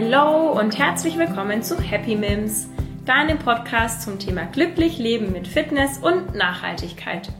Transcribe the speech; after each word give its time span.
Hallo 0.00 0.52
und 0.52 0.78
herzlich 0.78 1.18
willkommen 1.18 1.64
zu 1.64 1.76
Happy 1.80 2.14
Mims, 2.14 2.68
deinem 3.04 3.36
Podcast 3.36 4.02
zum 4.02 4.20
Thema 4.20 4.44
glücklich 4.44 4.96
leben 4.96 5.32
mit 5.32 5.48
Fitness 5.48 5.98
und 5.98 6.36
Nachhaltigkeit. 6.36 7.30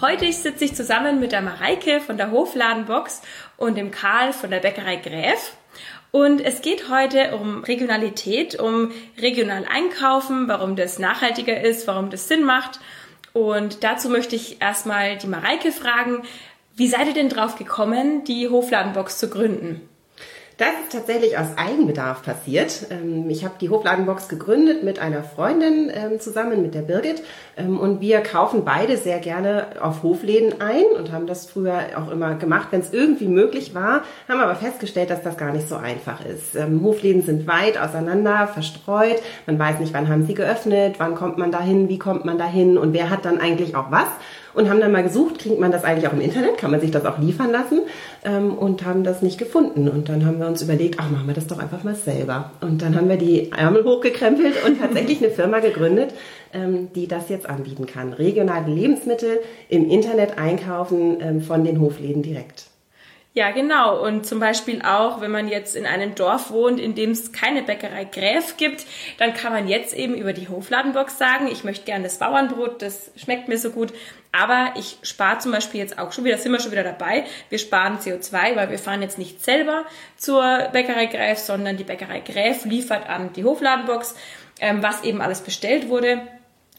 Heute 0.00 0.32
sitze 0.32 0.66
ich 0.66 0.76
zusammen 0.76 1.18
mit 1.18 1.32
der 1.32 1.42
Mareike 1.42 2.00
von 2.00 2.16
der 2.16 2.30
Hofladenbox 2.30 3.22
und 3.56 3.76
dem 3.76 3.90
Karl 3.90 4.32
von 4.32 4.50
der 4.50 4.60
Bäckerei 4.60 4.94
Gräf. 4.94 5.56
Und 6.12 6.40
es 6.40 6.62
geht 6.62 6.88
heute 6.88 7.36
um 7.36 7.64
Regionalität, 7.64 8.54
um 8.60 8.92
regional 9.20 9.64
einkaufen, 9.68 10.46
warum 10.46 10.76
das 10.76 11.00
nachhaltiger 11.00 11.60
ist, 11.60 11.88
warum 11.88 12.08
das 12.08 12.28
Sinn 12.28 12.44
macht. 12.44 12.78
Und 13.32 13.82
dazu 13.82 14.10
möchte 14.10 14.36
ich 14.36 14.62
erstmal 14.62 15.18
die 15.18 15.26
Mareike 15.26 15.72
fragen, 15.72 16.22
wie 16.76 16.86
seid 16.86 17.08
ihr 17.08 17.14
denn 17.14 17.30
drauf 17.30 17.56
gekommen, 17.56 18.22
die 18.22 18.48
Hofladenbox 18.48 19.18
zu 19.18 19.28
gründen? 19.28 19.89
Das 20.60 20.68
ist 20.84 20.92
tatsächlich 20.92 21.38
aus 21.38 21.46
Eigenbedarf 21.56 22.22
passiert. 22.22 22.84
Ähm, 22.90 23.30
ich 23.30 23.46
habe 23.46 23.54
die 23.58 23.70
Hofladenbox 23.70 24.28
gegründet 24.28 24.84
mit 24.84 24.98
einer 24.98 25.22
Freundin 25.22 25.90
ähm, 25.90 26.20
zusammen, 26.20 26.60
mit 26.60 26.74
der 26.74 26.82
Birgit. 26.82 27.22
Ähm, 27.56 27.80
und 27.80 28.02
wir 28.02 28.20
kaufen 28.20 28.62
beide 28.62 28.98
sehr 28.98 29.20
gerne 29.20 29.68
auf 29.80 30.02
Hofläden 30.02 30.60
ein 30.60 30.84
und 30.98 31.12
haben 31.12 31.26
das 31.26 31.46
früher 31.46 31.78
auch 31.96 32.10
immer 32.10 32.34
gemacht, 32.34 32.68
wenn 32.72 32.80
es 32.80 32.92
irgendwie 32.92 33.28
möglich 33.28 33.74
war, 33.74 34.02
haben 34.28 34.40
aber 34.40 34.54
festgestellt, 34.54 35.08
dass 35.08 35.22
das 35.22 35.38
gar 35.38 35.50
nicht 35.50 35.66
so 35.66 35.76
einfach 35.76 36.22
ist. 36.26 36.54
Hofläden 36.82 37.22
sind 37.22 37.46
weit 37.46 37.80
auseinander, 37.80 38.46
verstreut. 38.46 39.16
Man 39.46 39.58
weiß 39.58 39.80
nicht, 39.80 39.94
wann 39.94 40.08
haben 40.08 40.26
sie 40.26 40.34
geöffnet, 40.34 40.96
wann 40.98 41.14
kommt 41.14 41.38
man 41.38 41.50
dahin, 41.50 41.88
wie 41.88 41.98
kommt 41.98 42.26
man 42.26 42.36
dahin 42.36 42.76
und 42.76 42.92
wer 42.92 43.08
hat 43.08 43.24
dann 43.24 43.40
eigentlich 43.40 43.76
auch 43.76 43.90
was 43.90 44.08
und 44.52 44.68
haben 44.68 44.80
dann 44.80 44.92
mal 44.92 45.04
gesucht, 45.04 45.38
kriegt 45.38 45.60
man 45.60 45.70
das 45.70 45.84
eigentlich 45.84 46.08
auch 46.08 46.12
im 46.12 46.20
Internet, 46.20 46.58
kann 46.58 46.72
man 46.72 46.80
sich 46.80 46.90
das 46.90 47.06
auch 47.06 47.18
liefern 47.18 47.52
lassen 47.52 47.82
und 48.58 48.84
haben 48.84 49.04
das 49.04 49.22
nicht 49.22 49.38
gefunden. 49.38 49.88
Und 49.88 50.08
dann 50.08 50.26
haben 50.26 50.40
wir 50.40 50.48
uns 50.50 50.62
überlegt, 50.62 50.96
ach, 50.98 51.10
machen 51.10 51.26
wir 51.26 51.34
das 51.34 51.46
doch 51.46 51.58
einfach 51.58 51.82
mal 51.84 51.94
selber. 51.94 52.52
Und 52.60 52.82
dann 52.82 52.96
haben 52.96 53.08
wir 53.08 53.16
die 53.16 53.50
Ärmel 53.52 53.84
hochgekrempelt 53.84 54.64
und 54.66 54.78
tatsächlich 54.78 55.22
eine 55.22 55.30
Firma 55.32 55.60
gegründet, 55.60 56.12
ähm, 56.52 56.92
die 56.94 57.08
das 57.08 57.28
jetzt 57.28 57.48
anbieten 57.48 57.86
kann. 57.86 58.12
Regionale 58.12 58.72
Lebensmittel 58.72 59.40
im 59.68 59.88
Internet 59.88 60.38
einkaufen 60.38 61.18
ähm, 61.20 61.40
von 61.40 61.64
den 61.64 61.80
Hofläden 61.80 62.22
direkt. 62.22 62.70
Ja, 63.32 63.52
genau. 63.52 64.04
Und 64.04 64.26
zum 64.26 64.40
Beispiel 64.40 64.82
auch, 64.82 65.20
wenn 65.20 65.30
man 65.30 65.46
jetzt 65.46 65.76
in 65.76 65.86
einem 65.86 66.16
Dorf 66.16 66.50
wohnt, 66.50 66.80
in 66.80 66.96
dem 66.96 67.12
es 67.12 67.30
keine 67.30 67.62
Bäckerei 67.62 68.04
Gräf 68.04 68.56
gibt, 68.56 68.86
dann 69.18 69.34
kann 69.34 69.52
man 69.52 69.68
jetzt 69.68 69.94
eben 69.94 70.14
über 70.14 70.32
die 70.32 70.48
Hofladenbox 70.48 71.16
sagen, 71.16 71.46
ich 71.46 71.62
möchte 71.62 71.84
gerne 71.84 72.04
das 72.04 72.18
Bauernbrot, 72.18 72.82
das 72.82 73.12
schmeckt 73.14 73.48
mir 73.48 73.58
so 73.58 73.70
gut. 73.70 73.92
Aber 74.32 74.74
ich 74.76 74.98
spare 75.02 75.38
zum 75.38 75.52
Beispiel 75.52 75.80
jetzt 75.80 75.98
auch 75.98 76.12
schon 76.12 76.24
wieder, 76.24 76.38
sind 76.38 76.52
wir 76.52 76.60
schon 76.60 76.70
wieder 76.70 76.84
dabei, 76.84 77.24
wir 77.48 77.58
sparen 77.58 77.98
CO2, 77.98 78.54
weil 78.54 78.70
wir 78.70 78.78
fahren 78.78 79.02
jetzt 79.02 79.18
nicht 79.18 79.44
selber 79.44 79.84
zur 80.16 80.68
Bäckerei 80.72 81.06
Gräf, 81.06 81.38
sondern 81.38 81.76
die 81.76 81.84
Bäckerei 81.84 82.20
Gräf 82.20 82.64
liefert 82.64 83.08
an 83.08 83.32
die 83.32 83.44
Hofladenbox, 83.44 84.14
ähm, 84.60 84.82
was 84.82 85.02
eben 85.02 85.20
alles 85.20 85.40
bestellt 85.40 85.88
wurde. 85.88 86.22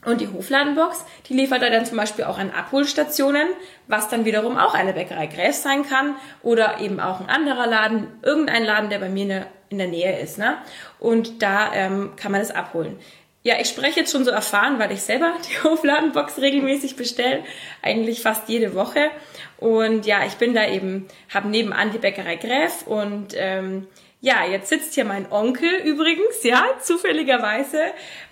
Und 0.03 0.19
die 0.19 0.27
Hofladenbox, 0.27 1.05
die 1.27 1.35
liefert 1.35 1.61
er 1.61 1.69
dann 1.69 1.85
zum 1.85 1.97
Beispiel 1.97 2.25
auch 2.25 2.39
an 2.39 2.49
Abholstationen, 2.49 3.47
was 3.88 4.09
dann 4.09 4.25
wiederum 4.25 4.57
auch 4.57 4.73
eine 4.73 4.94
Bäckerei 4.94 5.27
Gräf 5.27 5.55
sein 5.55 5.83
kann 5.83 6.16
oder 6.41 6.79
eben 6.79 6.99
auch 6.99 7.19
ein 7.19 7.29
anderer 7.29 7.67
Laden, 7.67 8.07
irgendein 8.23 8.63
Laden, 8.63 8.89
der 8.89 8.97
bei 8.97 9.09
mir 9.09 9.45
in 9.69 9.77
der 9.77 9.88
Nähe 9.88 10.19
ist. 10.19 10.39
Ne? 10.39 10.57
Und 10.99 11.44
da 11.44 11.72
ähm, 11.73 12.13
kann 12.16 12.31
man 12.31 12.41
es 12.41 12.49
abholen. 12.49 12.97
Ja, 13.44 13.56
ich 13.59 13.70
spreche 13.70 14.02
jetzt 14.02 14.11
schon 14.11 14.23
so 14.23 14.31
erfahren, 14.31 14.78
weil 14.78 14.92
ich 14.92 15.02
selber 15.02 15.34
die 15.50 15.64
Hofladenbox 15.64 16.38
regelmäßig 16.38 16.95
bestelle, 16.95 17.44
eigentlich 17.81 18.22
fast 18.22 18.50
jede 18.50 18.75
Woche. 18.75 19.09
Und 19.58 20.06
ja, 20.06 20.25
ich 20.25 20.34
bin 20.34 20.53
da 20.53 20.67
eben, 20.67 21.08
habe 21.34 21.50
nebenan 21.50 21.92
die 21.92 21.97
Bäckerei 21.97 22.36
Gräf 22.36 22.86
und 22.86 23.30
ähm, 23.36 23.88
ja, 24.22 24.45
jetzt 24.45 24.69
sitzt 24.69 24.94
hier 24.94 25.06
mein 25.06 25.31
Onkel 25.31 25.69
übrigens, 25.84 26.44
ja, 26.44 26.63
zufälligerweise 26.81 27.80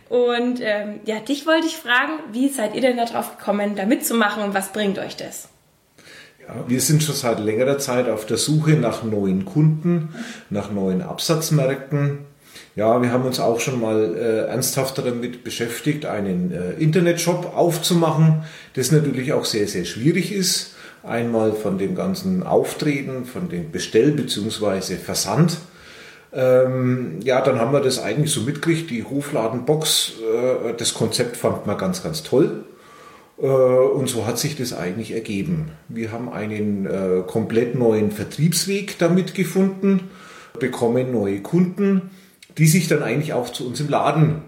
und 0.09 0.59
ähm, 0.61 0.99
ja, 1.05 1.19
dich 1.19 1.45
wollte 1.45 1.67
ich 1.67 1.77
fragen, 1.77 2.13
wie 2.31 2.49
seid 2.49 2.75
ihr 2.75 2.81
denn 2.81 2.97
darauf 2.97 3.37
gekommen, 3.37 3.75
da 3.75 3.85
mitzumachen 3.85 4.43
und 4.43 4.53
was 4.55 4.71
bringt 4.73 4.97
euch 4.97 5.15
das? 5.15 5.49
Ja, 6.41 6.65
wir 6.67 6.81
sind 6.81 7.03
schon 7.03 7.13
seit 7.13 7.39
längerer 7.39 7.77
Zeit 7.77 8.09
auf 8.09 8.25
der 8.25 8.37
Suche 8.37 8.71
nach 8.71 9.03
neuen 9.03 9.45
Kunden, 9.45 10.15
nach 10.49 10.71
neuen 10.71 11.03
Absatzmärkten. 11.03 12.25
Ja, 12.79 13.01
wir 13.01 13.11
haben 13.11 13.25
uns 13.25 13.41
auch 13.41 13.59
schon 13.59 13.81
mal 13.81 14.15
äh, 14.15 14.45
ernsthafter 14.47 15.01
damit 15.01 15.43
beschäftigt, 15.43 16.05
einen 16.05 16.53
äh, 16.53 16.81
Internetshop 16.81 17.53
aufzumachen, 17.53 18.45
das 18.73 18.93
natürlich 18.93 19.33
auch 19.33 19.43
sehr, 19.43 19.67
sehr 19.67 19.83
schwierig 19.83 20.31
ist. 20.31 20.75
Einmal 21.03 21.51
von 21.51 21.77
dem 21.77 21.93
ganzen 21.93 22.41
Auftreten, 22.41 23.25
von 23.25 23.49
dem 23.49 23.73
Bestell- 23.73 24.13
bzw. 24.13 24.95
Versand 24.95 25.57
ähm, 26.31 27.19
ja, 27.21 27.41
dann 27.41 27.59
haben 27.59 27.73
wir 27.73 27.81
das 27.81 27.99
eigentlich 28.01 28.31
so 28.31 28.41
mitgekriegt. 28.41 28.89
Die 28.91 29.03
Hofladenbox, 29.03 30.13
äh, 30.21 30.73
das 30.77 30.93
Konzept 30.93 31.35
fand 31.35 31.67
man 31.67 31.77
ganz, 31.77 32.01
ganz 32.01 32.23
toll. 32.23 32.63
Äh, 33.41 33.45
und 33.45 34.07
so 34.07 34.25
hat 34.25 34.39
sich 34.39 34.55
das 34.55 34.71
eigentlich 34.71 35.11
ergeben. 35.11 35.71
Wir 35.89 36.13
haben 36.13 36.29
einen 36.29 36.85
äh, 36.85 37.23
komplett 37.27 37.75
neuen 37.75 38.11
Vertriebsweg 38.11 38.97
damit 38.99 39.33
gefunden, 39.33 40.11
bekommen 40.59 41.11
neue 41.11 41.41
Kunden, 41.41 42.11
die 42.59 42.67
sich 42.67 42.87
dann 42.87 43.01
eigentlich 43.01 43.33
auch 43.33 43.49
zu 43.49 43.65
uns 43.65 43.79
im 43.79 43.89
Laden 43.89 44.43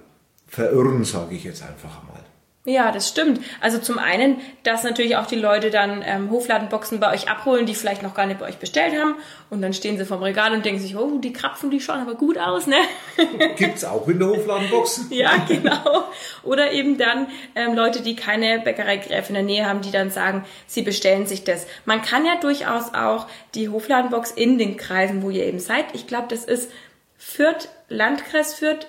verirren, 0.48 1.06
sage 1.06 1.34
ich 1.34 1.46
jetzt 1.46 1.64
einfach 1.64 2.04
mal. 2.04 2.22
Ja, 2.64 2.92
das 2.92 3.08
stimmt. 3.08 3.40
Also 3.60 3.80
zum 3.80 3.98
einen, 3.98 4.40
dass 4.62 4.84
natürlich 4.84 5.16
auch 5.16 5.26
die 5.26 5.38
Leute 5.38 5.72
dann 5.72 6.04
ähm, 6.06 6.30
Hofladenboxen 6.30 7.00
bei 7.00 7.12
euch 7.12 7.28
abholen, 7.28 7.66
die 7.66 7.74
vielleicht 7.74 8.04
noch 8.04 8.14
gar 8.14 8.28
nicht 8.28 8.40
bei 8.40 8.46
euch 8.48 8.58
bestellt 8.58 8.94
haben. 8.94 9.16
Und 9.50 9.64
dann 9.64 9.74
stehen 9.74 9.98
sie 9.98 10.06
vorm 10.06 10.22
Regal 10.22 10.54
und 10.54 10.64
denken 10.64 10.80
sich, 10.80 10.96
oh, 10.96 11.18
die 11.18 11.34
Krapfen, 11.34 11.72
die 11.72 11.80
schauen 11.80 12.02
aber 12.02 12.14
gut 12.14 12.38
aus, 12.38 12.68
ne? 12.68 12.76
Gibt's 13.58 13.84
auch 13.84 14.08
in 14.08 14.20
der 14.20 14.28
Hofladenbox? 14.28 15.06
ja, 15.10 15.38
genau. 15.48 16.04
Oder 16.44 16.72
eben 16.72 17.00
dann 17.00 17.28
ähm, 17.56 17.74
Leute, 17.74 18.04
die 18.04 18.16
keine 18.16 18.60
Bäckerei 18.60 18.98
Gräf 18.98 19.30
in 19.30 19.36
der 19.36 19.44
Nähe 19.44 19.66
haben, 19.66 19.82
die 19.82 19.92
dann 19.92 20.12
sagen, 20.12 20.46
sie 20.68 20.84
bestellen 20.84 21.26
sich 21.26 21.44
das. 21.44 21.66
Man 21.86 22.04
kann 22.04 22.26
ja 22.26 22.36
durchaus 22.40 22.94
auch 22.94 23.26
die 23.56 23.70
Hofladenbox 23.70 24.32
in 24.32 24.60
den 24.60 24.78
Kreisen, 24.78 25.24
wo 25.24 25.32
ihr 25.32 25.48
eben 25.48 25.60
seid. 25.60 25.86
Ich 25.94 26.06
glaube, 26.06 26.28
das 26.30 26.46
ist 26.46 26.70
Fürth, 27.18 27.70
Landkreis 27.92 28.54
Fürth, 28.54 28.88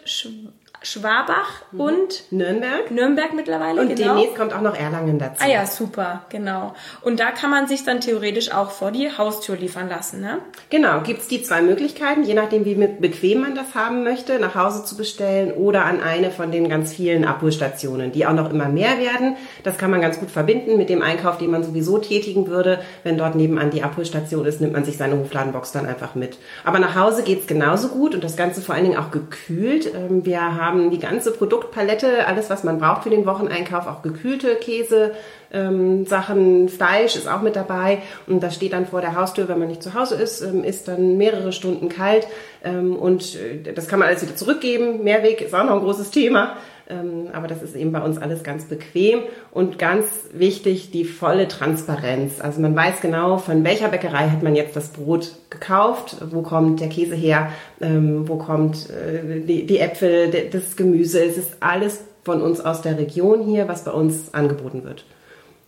Schwabach 0.82 1.62
mhm. 1.70 1.80
und 1.80 2.32
Nürnberg. 2.32 2.90
Nürnberg 2.90 3.34
mittlerweile. 3.34 3.80
Und 3.80 3.94
genau. 3.94 4.14
demnächst 4.14 4.36
kommt 4.36 4.52
auch 4.52 4.60
noch 4.60 4.76
Erlangen 4.76 5.18
dazu. 5.18 5.42
Ah 5.44 5.48
ja, 5.48 5.66
super, 5.66 6.24
genau. 6.28 6.74
Und 7.02 7.20
da 7.20 7.30
kann 7.30 7.50
man 7.50 7.66
sich 7.68 7.84
dann 7.84 8.00
theoretisch 8.00 8.52
auch 8.52 8.70
vor 8.70 8.90
die 8.90 9.16
Haustür 9.16 9.56
liefern 9.56 9.88
lassen, 9.88 10.20
ne? 10.20 10.38
Genau, 10.70 11.00
gibt's 11.00 11.28
die 11.28 11.42
zwei 11.42 11.62
Möglichkeiten, 11.62 12.24
je 12.24 12.34
nachdem, 12.34 12.64
wie 12.64 12.74
bequem 12.74 13.40
man 13.42 13.54
das 13.54 13.74
haben 13.74 14.04
möchte, 14.04 14.38
nach 14.38 14.54
Hause 14.54 14.84
zu 14.84 14.96
bestellen 14.96 15.52
oder 15.52 15.84
an 15.84 16.00
eine 16.00 16.30
von 16.30 16.50
den 16.50 16.68
ganz 16.68 16.92
vielen 16.92 17.24
Abholstationen, 17.24 18.12
die 18.12 18.26
auch 18.26 18.32
noch 18.32 18.50
immer 18.50 18.68
mehr 18.68 18.98
werden. 18.98 19.36
Das 19.62 19.78
kann 19.78 19.90
man 19.90 20.00
ganz 20.00 20.18
gut 20.18 20.30
verbinden 20.30 20.76
mit 20.76 20.88
dem 20.88 21.02
Einkauf, 21.02 21.38
den 21.38 21.50
man 21.50 21.62
sowieso 21.62 21.98
tätigen 21.98 22.48
würde. 22.48 22.80
Wenn 23.04 23.18
dort 23.18 23.34
nebenan 23.34 23.70
die 23.70 23.82
Abholstation 23.82 24.44
ist, 24.46 24.60
nimmt 24.60 24.72
man 24.72 24.84
sich 24.84 24.96
seine 24.96 25.18
Hofladenbox 25.18 25.72
dann 25.72 25.86
einfach 25.86 26.14
mit. 26.14 26.38
Aber 26.64 26.78
nach 26.78 26.96
Hause 26.96 27.22
geht's 27.22 27.46
genauso 27.46 27.88
gut 27.88 28.14
und 28.14 28.24
das 28.24 28.36
Ganze 28.36 28.62
vor 28.62 28.74
allen 28.74 28.84
Dingen 28.84 28.98
auch 28.98 29.10
gekühlt. 29.10 29.92
Ähm, 29.94 30.24
wir 30.24 30.40
haben 30.40 30.71
haben 30.72 30.90
die 30.90 30.98
ganze 30.98 31.32
Produktpalette, 31.32 32.26
alles, 32.26 32.48
was 32.50 32.64
man 32.64 32.78
braucht 32.78 33.02
für 33.02 33.10
den 33.10 33.26
Wocheneinkauf, 33.26 33.86
auch 33.86 34.02
gekühlte 34.02 34.56
Käse, 34.56 35.12
ähm, 35.52 36.06
Sachen, 36.06 36.68
Fleisch 36.68 37.14
ist 37.16 37.28
auch 37.28 37.42
mit 37.42 37.56
dabei 37.56 37.98
und 38.26 38.42
das 38.42 38.54
steht 38.54 38.72
dann 38.72 38.86
vor 38.86 39.00
der 39.00 39.14
Haustür, 39.14 39.48
wenn 39.48 39.58
man 39.58 39.68
nicht 39.68 39.82
zu 39.82 39.94
Hause 39.94 40.14
ist, 40.14 40.40
ähm, 40.40 40.64
ist 40.64 40.88
dann 40.88 41.18
mehrere 41.18 41.52
Stunden 41.52 41.88
kalt 41.88 42.26
ähm, 42.64 42.96
und 42.96 43.36
äh, 43.36 43.72
das 43.72 43.86
kann 43.86 43.98
man 43.98 44.08
alles 44.08 44.22
wieder 44.22 44.36
zurückgeben. 44.36 45.04
Mehrweg 45.04 45.42
ist 45.42 45.54
auch 45.54 45.64
noch 45.64 45.74
ein 45.74 45.80
großes 45.80 46.10
Thema. 46.10 46.56
Ähm, 46.92 47.28
aber 47.32 47.48
das 47.48 47.62
ist 47.62 47.74
eben 47.74 47.92
bei 47.92 48.02
uns 48.02 48.18
alles 48.18 48.42
ganz 48.42 48.64
bequem 48.64 49.20
und 49.50 49.78
ganz 49.78 50.06
wichtig, 50.32 50.90
die 50.90 51.04
volle 51.04 51.48
Transparenz. 51.48 52.40
Also 52.40 52.60
man 52.60 52.76
weiß 52.76 53.00
genau, 53.00 53.38
von 53.38 53.64
welcher 53.64 53.88
Bäckerei 53.88 54.28
hat 54.28 54.42
man 54.42 54.54
jetzt 54.54 54.76
das 54.76 54.88
Brot 54.90 55.32
gekauft, 55.50 56.16
wo 56.30 56.42
kommt 56.42 56.80
der 56.80 56.88
Käse 56.88 57.14
her, 57.14 57.50
ähm, 57.80 58.28
wo 58.28 58.36
kommt 58.36 58.90
äh, 58.90 59.40
die, 59.40 59.66
die 59.66 59.78
Äpfel, 59.78 60.30
das 60.50 60.76
Gemüse. 60.76 61.24
Es 61.24 61.38
ist 61.38 61.56
alles 61.60 62.04
von 62.24 62.42
uns 62.42 62.60
aus 62.60 62.82
der 62.82 62.98
Region 62.98 63.42
hier, 63.44 63.68
was 63.68 63.84
bei 63.84 63.92
uns 63.92 64.34
angeboten 64.34 64.84
wird. 64.84 65.04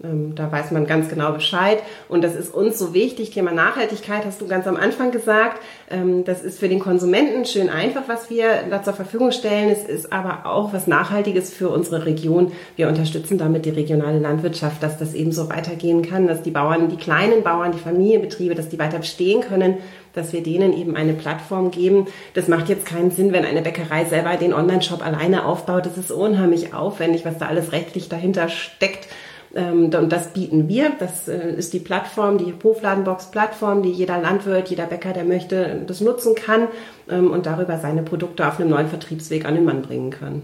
Ähm, 0.03 0.35
da 0.35 0.51
weiß 0.51 0.71
man 0.73 0.87
ganz 0.87 1.09
genau 1.09 1.33
Bescheid. 1.33 1.79
Und 2.09 2.23
das 2.23 2.35
ist 2.35 2.53
uns 2.53 2.79
so 2.79 2.95
wichtig. 2.95 3.31
Thema 3.31 3.53
Nachhaltigkeit 3.53 4.25
hast 4.25 4.41
du 4.41 4.49
ganz 4.49 4.67
am 4.67 4.77
Anfang 4.77 5.13
gesagt. 5.13 5.61
Ähm, 5.91 6.25
das 6.25 6.43
ist 6.43 6.59
für 6.59 6.69
den 6.69 6.81
Konsumenten 6.81 7.45
schön 7.45 7.69
einfach, 7.69 8.03
was 8.07 8.31
wir 8.31 8.65
da 8.69 8.83
zur 8.83 8.95
Verfügung 8.95 9.31
stellen. 9.31 9.71
Es 9.71 9.85
ist 9.85 10.13
aber 10.13 10.47
auch 10.47 10.73
was 10.73 10.87
Nachhaltiges 10.87 11.53
für 11.53 11.69
unsere 11.69 12.07
Region. 12.07 12.53
Wir 12.77 12.89
unterstützen 12.89 13.39
damit 13.39 13.65
die 13.65 13.71
regionale 13.71 14.19
Landwirtschaft, 14.19 14.83
dass 14.83 14.99
das 14.99 15.15
eben 15.15 15.33
so 15.33 15.49
weitergehen 15.49 16.03
kann, 16.03 16.27
dass 16.27 16.43
die 16.43 16.51
Bauern, 16.51 16.89
die 16.89 16.97
kleinen 16.97 17.43
Bauern, 17.43 17.73
die 17.73 17.79
Familienbetriebe, 17.79 18.55
dass 18.55 18.69
die 18.69 18.79
weiter 18.79 18.99
bestehen 18.99 19.43
können 19.43 19.79
dass 20.15 20.33
wir 20.33 20.43
denen 20.43 20.73
eben 20.73 20.97
eine 20.97 21.13
Plattform 21.13 21.71
geben. 21.71 22.07
Das 22.35 22.49
macht 22.49 22.69
jetzt 22.69 22.87
keinen 22.87 23.11
Sinn, 23.11 23.33
wenn 23.33 23.45
eine 23.45 23.63
Bäckerei 23.63 24.05
selber 24.05 24.37
den 24.37 24.55
Online-Shop 24.55 25.05
alleine 25.05 25.45
aufbaut. 25.45 25.87
Das 25.87 25.99
ist 25.99 26.13
unheimlich 26.13 26.73
aufwendig, 26.73 27.25
was 27.25 27.39
da 27.39 27.47
alles 27.47 27.73
rechtlich 27.73 28.09
dahinter 28.09 28.49
steckt. 28.49 29.09
Ähm, 29.55 29.85
und 29.85 30.13
das 30.13 30.33
bieten 30.33 30.69
wir. 30.69 30.93
Das 30.99 31.29
äh, 31.29 31.55
ist 31.55 31.73
die 31.73 31.79
Plattform, 31.79 32.39
die 32.39 32.55
Hofladenbox-Plattform, 32.63 33.83
die 33.83 33.91
jeder 33.91 34.21
Landwirt, 34.21 34.69
jeder 34.69 34.87
Bäcker, 34.87 35.13
der 35.13 35.25
möchte, 35.25 35.83
das 35.87 36.01
nutzen 36.01 36.35
kann 36.35 36.69
ähm, 37.09 37.31
und 37.31 37.47
darüber 37.47 37.79
seine 37.79 38.03
Produkte 38.03 38.47
auf 38.47 38.59
einem 38.59 38.71
neuen 38.71 38.89
Vertriebsweg 38.89 39.45
an 39.45 39.55
den 39.55 39.65
Mann 39.65 39.83
bringen 39.83 40.11
kann. 40.11 40.43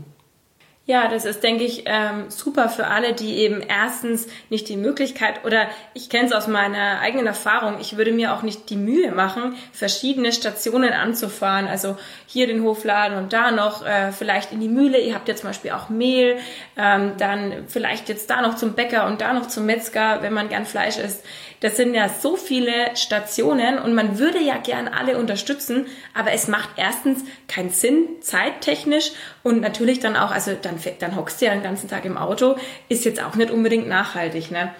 Ja, 0.86 1.06
das 1.06 1.24
ist, 1.24 1.44
denke 1.44 1.62
ich, 1.62 1.84
ähm, 1.86 2.30
super 2.30 2.68
für 2.68 2.88
alle, 2.88 3.12
die 3.12 3.36
eben 3.36 3.60
erstens 3.60 4.26
nicht 4.48 4.68
die 4.68 4.76
Möglichkeit 4.76 5.44
oder 5.44 5.68
ich 5.94 6.08
kenne 6.08 6.26
es 6.26 6.32
aus 6.32 6.48
meiner 6.48 6.98
eigenen 7.00 7.26
Erfahrung, 7.26 7.76
ich 7.80 7.96
würde 7.96 8.10
mir 8.12 8.34
auch 8.34 8.42
nicht 8.42 8.70
die 8.70 8.76
Mühe 8.76 9.12
machen, 9.12 9.54
verschiedene 9.72 10.32
Stationen 10.32 10.92
anzufahren. 10.92 11.68
Also 11.68 11.96
hier 12.26 12.48
den 12.48 12.64
Hofladen 12.64 13.18
und 13.18 13.32
da 13.32 13.52
noch 13.52 13.86
äh, 13.86 14.10
vielleicht 14.10 14.52
in 14.52 14.60
die 14.60 14.68
Mühle. 14.68 14.98
Ihr 14.98 15.14
habt 15.14 15.28
ja 15.28 15.36
zum 15.36 15.50
Beispiel 15.50 15.70
auch 15.72 15.90
Mehl, 15.90 16.38
ähm, 16.76 17.12
dann 17.18 17.68
vielleicht 17.68 18.08
jetzt 18.08 18.28
da 18.30 18.42
noch 18.42 18.56
zum 18.56 18.72
Bäcker 18.72 19.06
und 19.06 19.20
da 19.20 19.32
noch 19.32 19.46
zum 19.46 19.66
Metzger, 19.66 20.22
wenn 20.22 20.32
man 20.32 20.48
gern 20.48 20.66
Fleisch 20.66 20.98
isst. 20.98 21.24
Das 21.60 21.76
sind 21.76 21.94
ja 21.94 22.08
so 22.08 22.36
viele 22.36 22.96
Stationen 22.96 23.78
und 23.78 23.94
man 23.94 24.18
würde 24.18 24.40
ja 24.40 24.56
gern 24.56 24.88
alle 24.88 25.18
unterstützen, 25.18 25.86
aber 26.14 26.32
es 26.32 26.48
macht 26.48 26.70
erstens 26.76 27.22
keinen 27.48 27.70
Sinn, 27.70 28.08
zeittechnisch 28.20 29.12
und 29.42 29.60
natürlich 29.60 30.00
dann 30.00 30.16
auch, 30.16 30.30
also 30.30 30.52
dann, 30.60 30.76
dann 30.98 31.16
hockst 31.16 31.40
du 31.40 31.46
ja 31.46 31.52
den 31.52 31.62
ganzen 31.62 31.88
Tag 31.88 32.04
im 32.06 32.16
Auto, 32.16 32.56
ist 32.88 33.04
jetzt 33.04 33.22
auch 33.22 33.34
nicht 33.34 33.50
unbedingt 33.50 33.88
nachhaltig, 33.88 34.50
ne? 34.50 34.74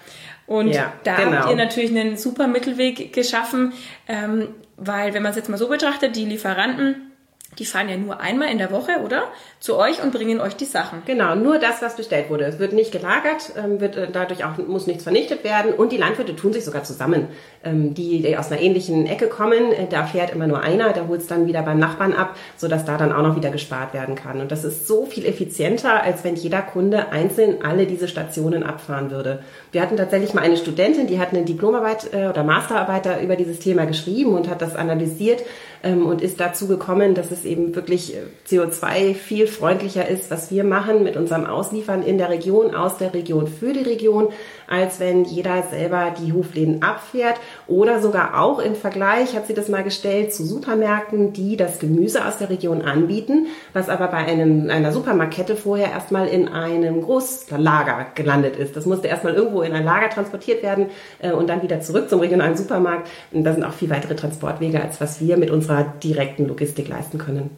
Und 0.47 0.69
ja, 0.69 0.91
da 1.03 1.15
genau. 1.15 1.37
habt 1.37 1.49
ihr 1.51 1.55
natürlich 1.55 1.91
einen 1.91 2.17
super 2.17 2.47
Mittelweg 2.47 3.13
geschaffen, 3.13 3.73
ähm, 4.07 4.49
weil 4.75 5.13
wenn 5.13 5.23
man 5.23 5.29
es 5.29 5.37
jetzt 5.37 5.49
mal 5.49 5.57
so 5.57 5.69
betrachtet, 5.69 6.15
die 6.15 6.25
Lieferanten, 6.25 7.10
die 7.59 7.65
fahren 7.65 7.89
ja 7.89 7.97
nur 7.97 8.19
einmal 8.21 8.49
in 8.49 8.57
der 8.57 8.71
Woche, 8.71 9.01
oder? 9.03 9.23
Zu 9.59 9.75
euch 9.75 10.01
und 10.01 10.13
bringen 10.13 10.39
euch 10.39 10.55
die 10.55 10.65
Sachen. 10.65 11.03
Genau, 11.05 11.35
nur 11.35 11.59
das, 11.59 11.81
was 11.81 11.97
bestellt 11.97 12.29
wurde. 12.29 12.45
Es 12.45 12.59
wird 12.59 12.71
nicht 12.71 12.91
gelagert, 12.91 13.51
ähm, 13.57 13.81
wird 13.81 13.97
äh, 13.97 14.07
dadurch 14.11 14.45
auch 14.45 14.57
muss 14.57 14.87
nichts 14.87 15.03
vernichtet 15.03 15.43
werden 15.43 15.73
und 15.73 15.91
die 15.91 15.97
Landwirte 15.97 16.35
tun 16.35 16.53
sich 16.53 16.63
sogar 16.63 16.83
zusammen. 16.83 17.27
Ähm, 17.63 17.93
die, 17.93 18.21
die 18.21 18.37
aus 18.37 18.51
einer 18.51 18.61
ähnlichen 18.61 19.05
Ecke 19.05 19.27
kommen, 19.27 19.73
äh, 19.73 19.87
da 19.89 20.05
fährt 20.05 20.33
immer 20.33 20.47
nur 20.47 20.61
einer, 20.61 20.93
der 20.93 21.07
holt 21.07 21.21
es 21.21 21.27
dann 21.27 21.45
wieder 21.45 21.61
beim 21.61 21.77
Nachbarn 21.77 22.13
ab, 22.13 22.37
sodass 22.55 22.85
da 22.85 22.97
dann 22.97 23.11
auch 23.11 23.21
noch 23.21 23.35
wieder 23.35 23.49
gespart 23.49 23.93
werden 23.93 24.15
kann. 24.15 24.39
Und 24.39 24.51
das 24.51 24.63
ist 24.63 24.87
so 24.87 25.05
viel 25.05 25.25
effizienter, 25.25 26.01
als 26.01 26.23
wenn 26.23 26.35
jeder 26.35 26.61
Kunde 26.61 27.11
einzeln 27.11 27.63
alle 27.63 27.85
diese 27.85 28.07
Stationen 28.07 28.63
abfahren 28.63 29.11
würde. 29.11 29.43
Wir 29.73 29.81
hatten 29.81 29.97
tatsächlich 29.97 30.33
mal 30.33 30.41
eine 30.41 30.57
Studentin, 30.57 31.07
die 31.07 31.19
hat 31.19 31.33
eine 31.33 31.43
Diplomarbeit 31.43 32.13
äh, 32.13 32.27
oder 32.27 32.43
Masterarbeit 32.43 33.21
über 33.21 33.35
dieses 33.35 33.59
Thema 33.59 33.85
geschrieben 33.85 34.33
und 34.33 34.49
hat 34.49 34.61
das 34.61 34.75
analysiert 34.75 35.43
ähm, 35.83 36.05
und 36.05 36.21
ist 36.21 36.39
dazu 36.39 36.67
gekommen, 36.67 37.15
dass 37.15 37.31
es 37.31 37.45
eben 37.45 37.75
wirklich 37.75 38.15
äh, 38.15 38.19
CO2 38.47 39.13
viel 39.13 39.47
freundlicher 39.47 40.07
ist, 40.07 40.29
was 40.31 40.51
wir 40.51 40.63
machen 40.63 41.03
mit 41.03 41.17
unserem 41.17 41.45
Ausliefern 41.45 42.03
in 42.03 42.17
der 42.17 42.29
Region, 42.29 42.75
aus 42.75 42.97
der 42.97 43.13
Region 43.13 43.47
für 43.47 43.73
die 43.73 43.83
Region, 43.83 44.29
als 44.67 44.99
wenn 44.99 45.25
jeder 45.25 45.63
selber 45.63 46.13
die 46.17 46.33
Hofläden 46.33 46.83
abfährt 46.83 47.39
oder 47.67 47.99
sogar 48.01 48.39
auch 48.39 48.59
im 48.59 48.75
Vergleich 48.75 49.35
hat 49.35 49.47
sie 49.47 49.53
das 49.53 49.69
mal 49.69 49.83
gestellt 49.83 50.33
zu 50.33 50.45
Supermärkten, 50.45 51.33
die 51.33 51.57
das 51.57 51.79
Gemüse 51.79 52.25
aus 52.25 52.37
der 52.37 52.49
Region 52.49 52.81
anbieten, 52.81 53.47
was 53.73 53.89
aber 53.89 54.07
bei 54.07 54.17
einem, 54.17 54.69
einer 54.69 54.91
Supermarktkette 54.91 55.55
vorher 55.55 55.91
erstmal 55.91 56.27
in 56.27 56.47
einem 56.47 57.01
Großlager 57.01 58.07
gelandet 58.15 58.55
ist. 58.55 58.75
Das 58.75 58.85
musste 58.85 59.07
erstmal 59.07 59.33
irgendwo 59.33 59.61
in 59.61 59.73
ein 59.73 59.83
Lager 59.83 60.09
transportiert 60.09 60.63
werden 60.63 60.87
äh, 61.19 61.31
und 61.31 61.49
dann 61.49 61.63
wieder 61.63 61.81
zurück 61.81 62.09
zum 62.09 62.19
regionalen 62.19 62.55
Supermarkt. 62.55 63.09
Und 63.31 63.43
da 63.43 63.53
sind 63.53 63.63
auch 63.63 63.73
viel 63.73 63.89
weitere 63.89 64.15
Transportwege, 64.15 64.81
als 64.81 65.01
was 65.01 65.19
wir 65.19 65.37
mit 65.37 65.49
unserer 65.49 65.70
direkten 65.83 66.47
Logistik 66.47 66.87
leisten 66.87 67.17
können. 67.17 67.57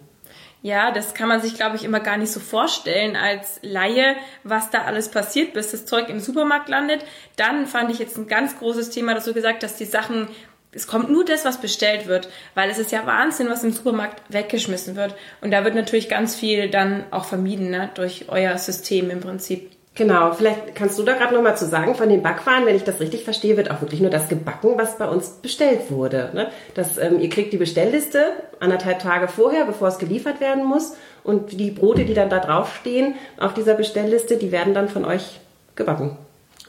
Ja, 0.64 0.92
das 0.92 1.14
kann 1.14 1.28
man 1.28 1.42
sich, 1.42 1.56
glaube 1.56 1.76
ich, 1.76 1.84
immer 1.84 2.00
gar 2.00 2.16
nicht 2.16 2.32
so 2.32 2.40
vorstellen 2.40 3.18
als 3.18 3.60
Laie, 3.64 4.16
was 4.46 4.70
da 4.70 4.84
alles 4.84 5.10
passiert, 5.10 5.54
bis 5.54 5.72
das 5.72 5.86
Zeug 5.86 6.08
im 6.08 6.22
Supermarkt 6.22 6.70
landet. 6.70 7.04
Dann 7.36 7.68
fand 7.68 7.92
ich 7.92 8.00
jetzt 8.00 8.18
ein 8.18 8.28
ganz 8.28 8.58
großes 8.58 8.90
Thema, 8.90 9.14
dass 9.14 9.26
du 9.26 9.34
gesagt 9.34 9.66
hast, 9.66 9.78
die 9.82 9.86
Sachen, 9.86 10.30
es 10.72 10.88
kommt 10.88 11.12
nur 11.12 11.26
das, 11.26 11.44
was 11.44 11.60
bestellt 11.60 12.08
wird, 12.08 12.30
weil 12.56 12.70
es 12.70 12.80
ist 12.80 12.94
ja 12.94 13.06
Wahnsinn, 13.06 13.50
was 13.50 13.66
im 13.66 13.74
Supermarkt 13.74 14.22
weggeschmissen 14.30 14.96
wird. 14.96 15.16
Und 15.42 15.52
da 15.52 15.66
wird 15.66 15.76
natürlich 15.76 16.08
ganz 16.08 16.34
viel 16.34 16.70
dann 16.70 17.04
auch 17.12 17.26
vermieden, 17.26 17.70
ne, 17.70 17.90
durch 17.94 18.30
euer 18.30 18.58
System 18.58 19.10
im 19.10 19.20
Prinzip. 19.20 19.70
Genau, 19.96 20.34
vielleicht 20.34 20.74
kannst 20.74 20.98
du 20.98 21.04
da 21.04 21.14
gerade 21.14 21.36
noch 21.36 21.44
mal 21.44 21.56
zu 21.56 21.68
sagen, 21.68 21.94
von 21.94 22.10
den 22.10 22.24
Backwaren, 22.24 22.66
wenn 22.66 22.76
ich 22.76 22.84
das 22.84 23.00
richtig 23.00 23.24
verstehe, 23.24 23.58
wird 23.58 23.70
auch 23.70 23.82
wirklich 23.82 24.02
nur 24.02 24.10
das 24.10 24.28
gebacken, 24.28 24.74
was 24.76 24.98
bei 24.98 25.08
uns 25.08 25.30
bestellt 25.42 25.92
wurde. 25.92 26.32
Ne? 26.34 26.50
Das, 26.74 26.98
ähm, 26.98 27.20
ihr 27.20 27.30
kriegt 27.30 27.54
die 27.54 27.58
Bestellliste 27.58 28.26
anderthalb 28.60 29.00
Tage 29.00 29.28
vorher, 29.28 29.66
bevor 29.66 29.90
es 29.90 30.00
geliefert 30.00 30.42
werden 30.42 30.66
muss. 30.66 30.94
Und 31.24 31.52
die 31.60 31.70
Brote, 31.70 32.06
die 32.06 32.16
dann 32.16 32.32
da 32.32 32.40
draufstehen 32.40 33.14
auf 33.38 33.54
dieser 33.54 33.76
Bestellliste, 33.76 34.38
die 34.38 34.52
werden 34.52 34.74
dann 34.74 34.90
von 34.90 35.06
euch 35.06 35.40
gebacken. 35.76 36.18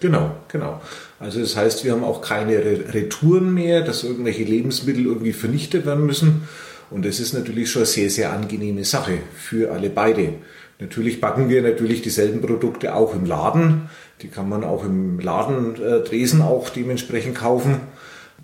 Genau, 0.01 0.33
genau. 0.49 0.83
Also 1.19 1.41
das 1.41 1.57
heißt, 1.57 1.83
wir 1.85 1.93
haben 1.93 2.05
auch 2.05 2.21
keine 2.21 2.59
Retouren 2.93 3.55
mehr, 3.55 3.81
dass 3.81 4.05
irgendwelche 4.05 4.45
Lebensmittel 4.45 5.07
irgendwie 5.07 5.33
vernichtet 5.33 5.87
werden 5.87 6.05
müssen. 6.05 6.47
Und 6.91 7.07
das 7.07 7.21
ist 7.21 7.33
natürlich 7.33 7.71
schon 7.71 7.81
eine 7.81 7.87
sehr, 7.87 8.11
sehr 8.11 8.33
angenehme 8.33 8.85
Sache 8.85 9.19
für 9.35 9.73
alle 9.73 9.89
beide. 9.89 10.35
Natürlich 10.79 11.21
backen 11.21 11.49
wir 11.49 11.63
natürlich 11.63 12.03
dieselben 12.03 12.41
Produkte 12.41 12.95
auch 12.95 13.15
im 13.15 13.25
Laden. 13.25 13.89
Die 14.23 14.29
kann 14.29 14.49
man 14.49 14.65
auch 14.65 14.85
im 14.85 15.21
Laden 15.21 15.77
äh, 15.77 16.01
Dresen 16.01 16.43
auch 16.43 16.69
dementsprechend 16.69 17.37
kaufen. 17.37 17.81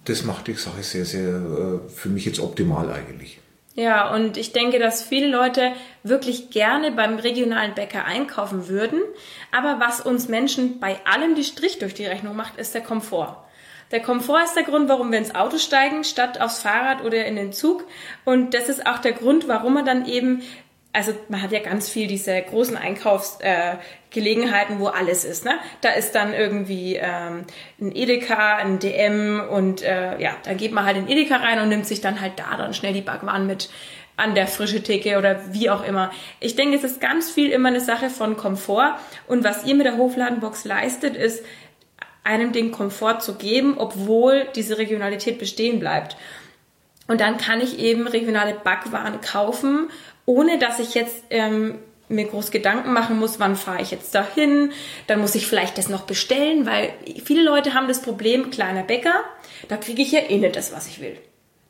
Das 0.05 0.25
macht 0.25 0.47
die 0.47 0.55
Sache 0.55 0.83
sehr, 0.83 1.05
sehr 1.05 1.29
äh, 1.29 1.89
für 1.89 2.09
mich 2.09 2.25
jetzt 2.25 2.41
optimal 2.41 2.91
eigentlich. 2.91 3.41
Ja, 3.75 4.13
und 4.15 4.37
ich 4.37 4.53
denke, 4.53 4.79
dass 4.79 5.03
viele 5.03 5.29
Leute 5.29 5.73
wirklich 6.03 6.51
gerne 6.51 6.91
beim 6.91 7.17
regionalen 7.17 7.75
Bäcker 7.75 8.05
einkaufen 8.05 8.69
würden. 8.69 9.01
Aber 9.53 9.79
was 9.81 10.01
uns 10.01 10.29
Menschen 10.29 10.81
bei 10.81 10.99
allem 11.05 11.35
die 11.35 11.45
Strich 11.45 11.79
durch 11.79 11.95
die 11.95 12.05
Rechnung 12.05 12.37
macht, 12.37 12.59
ist 12.59 12.75
der 12.75 12.83
Komfort. 12.83 13.37
Der 13.91 14.01
Komfort 14.01 14.45
ist 14.45 14.55
der 14.55 14.65
Grund, 14.65 14.89
warum 14.89 15.11
wir 15.11 15.19
ins 15.19 15.35
Auto 15.35 15.59
steigen, 15.59 16.05
statt 16.05 16.41
aufs 16.41 16.63
Fahrrad 16.63 17.05
oder 17.05 17.25
in 17.25 17.37
den 17.37 17.53
Zug. 17.53 17.85
Und 18.25 18.55
das 18.55 18.69
ist 18.69 18.87
auch 18.87 18.99
der 18.99 19.13
Grund, 19.13 19.49
warum 19.49 19.75
man 19.75 19.85
dann 19.85 20.07
eben 20.07 20.43
also 20.93 21.13
man 21.29 21.41
hat 21.41 21.53
ja 21.53 21.61
ganz 21.61 21.89
viel 21.89 22.09
diese 22.09 22.43
großen 22.43 22.77
Einkaufsgelegenheiten, 22.77 24.77
äh, 24.77 24.81
wo 24.81 24.89
alles 24.89 25.25
ist. 25.25 25.45
Ne? 25.45 25.53
Da 25.83 25.91
ist 25.91 26.17
dann 26.17 26.35
irgendwie 26.35 26.97
ähm, 26.97 27.45
ein 27.81 27.95
Edeka, 27.95 28.57
ein 28.57 28.81
DM 28.81 29.41
und 29.49 29.83
äh, 29.83 30.21
ja, 30.21 30.33
dann 30.45 30.57
geht 30.57 30.73
man 30.73 30.85
halt 30.85 30.97
in 30.97 31.09
Edeka 31.09 31.37
rein 31.37 31.61
und 31.61 31.69
nimmt 31.69 31.87
sich 31.87 32.01
dann 32.01 32.21
halt 32.21 32.33
da 32.39 32.57
dann 32.57 32.75
schnell 32.75 32.93
die 32.93 33.03
Backwaren 33.03 33.47
mit 33.47 33.71
an 34.17 34.35
der 34.35 34.49
frische 34.49 34.83
Theke 34.83 35.17
oder 35.17 35.55
wie 35.55 35.71
auch 35.71 35.85
immer. 35.85 36.11
Ich 36.41 36.57
denke, 36.57 36.77
es 36.77 36.85
ist 36.85 37.01
ganz 37.01 37.31
viel 37.31 37.51
immer 37.51 37.69
eine 37.69 37.81
Sache 37.81 38.11
von 38.11 38.37
Komfort 38.37 38.97
und 39.29 39.45
was 39.45 39.65
ihr 39.65 39.77
mit 39.77 39.87
der 39.87 39.97
Hofladenbox 39.97 40.65
leistet, 40.65 41.15
ist 41.17 41.45
einem 42.23 42.53
den 42.53 42.71
Komfort 42.71 43.21
zu 43.21 43.37
geben, 43.37 43.77
obwohl 43.79 44.47
diese 44.55 44.77
Regionalität 44.77 45.39
bestehen 45.39 45.81
bleibt. 45.81 46.17
Und 47.07 47.21
dann 47.21 47.39
kann 47.39 47.61
ich 47.61 47.79
eben 47.79 48.07
regionale 48.07 48.55
Backwaren 48.55 49.21
kaufen 49.21 49.91
ohne 50.31 50.59
dass 50.59 50.79
ich 50.79 50.95
jetzt 50.95 51.25
ähm, 51.31 51.81
mir 52.09 52.25
groß 52.25 52.53
Gedanken 52.53 52.93
machen 52.93 53.19
muss, 53.19 53.41
wann 53.41 53.57
fahre 53.57 53.83
ich 53.83 53.91
jetzt 53.91 54.15
dahin, 54.15 54.71
dann 55.09 55.21
muss 55.21 55.35
ich 55.35 55.49
vielleicht 55.49 55.77
das 55.77 55.89
noch 55.89 56.03
bestellen, 56.03 56.67
weil 56.67 56.93
viele 57.25 57.43
Leute 57.43 57.75
haben 57.75 57.89
das 57.89 58.01
Problem, 58.01 58.51
kleiner 58.51 58.85
Bäcker, 58.85 59.25
da 59.69 59.77
kriege 59.77 60.03
ich 60.03 60.13
ja 60.13 60.21
eh 60.21 60.39
nicht 60.39 60.55
das, 60.55 60.73
was 60.73 60.87
ich 60.87 61.01
will. 61.01 61.19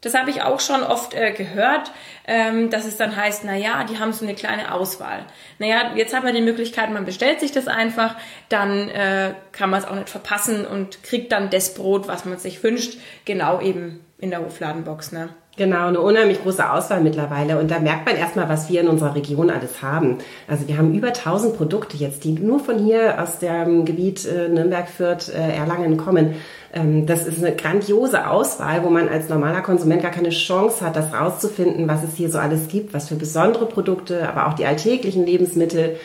Das 0.03 0.15
habe 0.15 0.31
ich 0.31 0.43
auch 0.43 0.61
schon 0.61 0.83
oft 0.83 1.15
äh, 1.15 1.33
gehört, 1.33 1.91
ähm, 2.27 2.69
dass 2.69 2.85
es 2.85 2.99
dann 2.99 3.17
heißt, 3.17 3.45
na 3.45 3.57
ja, 3.57 3.85
die 3.85 3.99
haben 3.99 4.13
so 4.13 4.27
eine 4.27 4.35
kleine 4.35 4.75
Auswahl. 4.75 5.25
Naja, 5.59 5.93
jetzt 5.95 6.15
hat 6.15 6.25
man 6.25 6.35
die 6.35 6.41
Möglichkeit, 6.43 6.91
man 6.91 7.07
bestellt 7.07 7.41
sich 7.41 7.53
das 7.53 7.67
einfach, 7.67 8.17
dann 8.51 8.91
äh, 8.91 9.35
kann 9.53 9.71
man 9.71 9.81
es 9.81 9.87
auch 9.87 9.95
nicht 9.95 10.11
verpassen 10.11 10.67
und 10.67 11.03
kriegt 11.03 11.33
dann 11.33 11.49
das 11.49 11.73
Brot, 11.75 12.09
was 12.09 12.27
man 12.27 12.39
sich 12.39 12.63
wünscht, 12.63 12.99
genau 13.25 13.61
eben 13.63 14.05
in 14.21 14.31
der 14.31 14.41
Hofladenbox. 14.45 15.13
Ne? 15.13 15.31
Genau, 15.57 15.89
eine 15.89 16.01
unheimlich 16.01 16.43
große 16.43 16.71
Auswahl 16.73 17.01
mittlerweile. 17.01 17.59
Und 17.59 17.71
da 17.71 17.81
merkt 17.81 18.07
man 18.07 18.17
erstmal, 18.17 18.49
was 18.49 18.71
wir 18.71 18.81
in 18.81 18.89
unserer 18.89 19.15
Region 19.15 19.51
alles 19.51 19.83
haben. 19.83 20.19
Also 20.49 20.69
wir 20.69 20.79
haben 20.79 20.95
über 20.95 21.09
1000 21.09 21.57
Produkte 21.57 21.97
jetzt, 21.97 22.25
die 22.25 22.33
nur 22.33 22.61
von 22.61 22.79
hier 22.79 23.21
aus 23.21 23.41
dem 23.41 23.85
Gebiet 23.85 24.25
äh, 24.27 24.49
Nürnberg, 24.49 24.89
Fürth, 24.89 25.29
äh, 25.29 25.57
Erlangen 25.57 25.97
kommen. 25.97 26.37
Ähm, 26.73 27.05
das 27.05 27.27
ist 27.27 27.45
eine 27.45 27.55
grandiose 27.55 28.31
Auswahl, 28.31 28.85
wo 28.85 28.91
man 28.91 29.09
als 29.09 29.29
normaler 29.29 29.61
Konsument 29.61 30.03
gar 30.03 30.13
keine 30.13 30.31
Chance 30.31 30.85
hat, 30.85 30.97
das 30.97 31.13
rauszufinden, 31.13 31.89
was 31.89 32.05
es 32.05 32.15
hier 32.15 32.31
so 32.31 32.39
alles 32.39 32.69
gibt, 32.69 32.95
was 32.95 33.09
für 33.09 33.17
besondere 33.17 33.67
Produkte, 33.67 34.29
aber 34.29 34.47
auch 34.47 34.55
die 34.55 34.65
alltäglichen 34.65 35.27
Lebensmittel. 35.27 35.97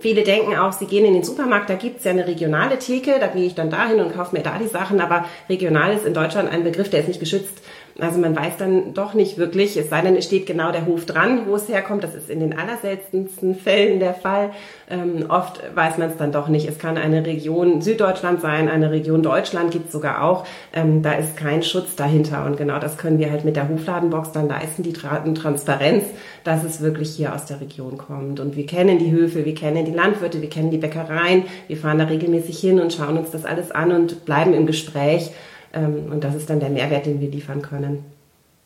Viele 0.00 0.22
denken 0.22 0.56
auch, 0.56 0.72
sie 0.72 0.86
gehen 0.86 1.04
in 1.04 1.14
den 1.14 1.24
Supermarkt, 1.24 1.70
da 1.70 1.74
gibt's 1.74 2.04
ja 2.04 2.10
eine 2.10 2.26
regionale 2.26 2.78
Theke, 2.78 3.18
da 3.20 3.26
gehe 3.26 3.46
ich 3.46 3.54
dann 3.54 3.70
dahin 3.70 4.00
und 4.00 4.14
kaufe 4.14 4.36
mir 4.36 4.42
da 4.42 4.58
die 4.58 4.66
Sachen, 4.66 5.00
aber 5.00 5.24
regional 5.48 5.92
ist 5.92 6.06
in 6.06 6.14
Deutschland 6.14 6.50
ein 6.50 6.64
Begriff, 6.64 6.90
der 6.90 7.00
ist 7.00 7.08
nicht 7.08 7.20
geschützt. 7.20 7.62
Also 8.00 8.18
man 8.18 8.36
weiß 8.36 8.56
dann 8.58 8.94
doch 8.94 9.14
nicht 9.14 9.38
wirklich, 9.38 9.76
es 9.76 9.90
sei 9.90 10.02
denn, 10.02 10.16
es 10.16 10.24
steht 10.26 10.46
genau 10.46 10.72
der 10.72 10.86
Hof 10.86 11.06
dran, 11.06 11.46
wo 11.46 11.54
es 11.54 11.68
herkommt. 11.68 12.04
Das 12.04 12.14
ist 12.14 12.28
in 12.28 12.40
den 12.40 12.58
allerseltensten 12.58 13.54
Fällen 13.64 14.00
der 14.00 14.14
Fall. 14.14 14.50
Ähm, 14.90 15.26
oft 15.28 15.62
weiß 15.74 15.98
man 15.98 16.10
es 16.10 16.16
dann 16.16 16.32
doch 16.32 16.48
nicht. 16.48 16.68
Es 16.68 16.78
kann 16.78 16.98
eine 16.98 17.24
Region 17.24 17.80
Süddeutschland 17.80 18.40
sein, 18.40 18.68
eine 18.68 18.90
Region 18.90 19.22
Deutschland 19.22 19.70
gibt 19.70 19.86
es 19.86 19.92
sogar 19.92 20.24
auch. 20.24 20.44
Ähm, 20.72 21.02
da 21.02 21.12
ist 21.12 21.36
kein 21.36 21.62
Schutz 21.62 21.96
dahinter. 21.96 22.44
Und 22.46 22.56
genau 22.56 22.78
das 22.78 22.98
können 22.98 23.18
wir 23.18 23.30
halt 23.30 23.44
mit 23.44 23.56
der 23.56 23.68
Hofladenbox 23.68 24.32
dann 24.32 24.48
leisten, 24.48 24.82
die 24.82 24.92
Tra 24.92 25.18
Transparenz, 25.18 26.04
dass 26.44 26.64
es 26.64 26.80
wirklich 26.80 27.10
hier 27.10 27.34
aus 27.34 27.46
der 27.46 27.60
Region 27.60 27.96
kommt. 27.96 28.40
Und 28.40 28.56
wir 28.56 28.66
kennen 28.66 28.98
die 28.98 29.10
Höfe, 29.10 29.44
wir 29.44 29.54
kennen 29.54 29.68
kennen 29.68 29.84
die 29.84 29.96
Landwirte, 29.96 30.40
wir 30.40 30.48
kennen 30.48 30.70
die 30.70 30.78
Bäckereien, 30.78 31.44
wir 31.66 31.76
fahren 31.76 31.98
da 31.98 32.04
regelmäßig 32.04 32.58
hin 32.58 32.80
und 32.80 32.92
schauen 32.92 33.18
uns 33.18 33.30
das 33.30 33.44
alles 33.44 33.70
an 33.70 33.92
und 33.92 34.24
bleiben 34.24 34.54
im 34.54 34.66
Gespräch. 34.66 35.30
Ähm, 35.72 36.10
und 36.10 36.24
das 36.24 36.34
ist 36.34 36.50
dann 36.50 36.60
der 36.60 36.70
Mehrwert, 36.70 37.06
den 37.06 37.20
wir 37.20 37.30
liefern 37.30 37.62
können. 37.62 38.04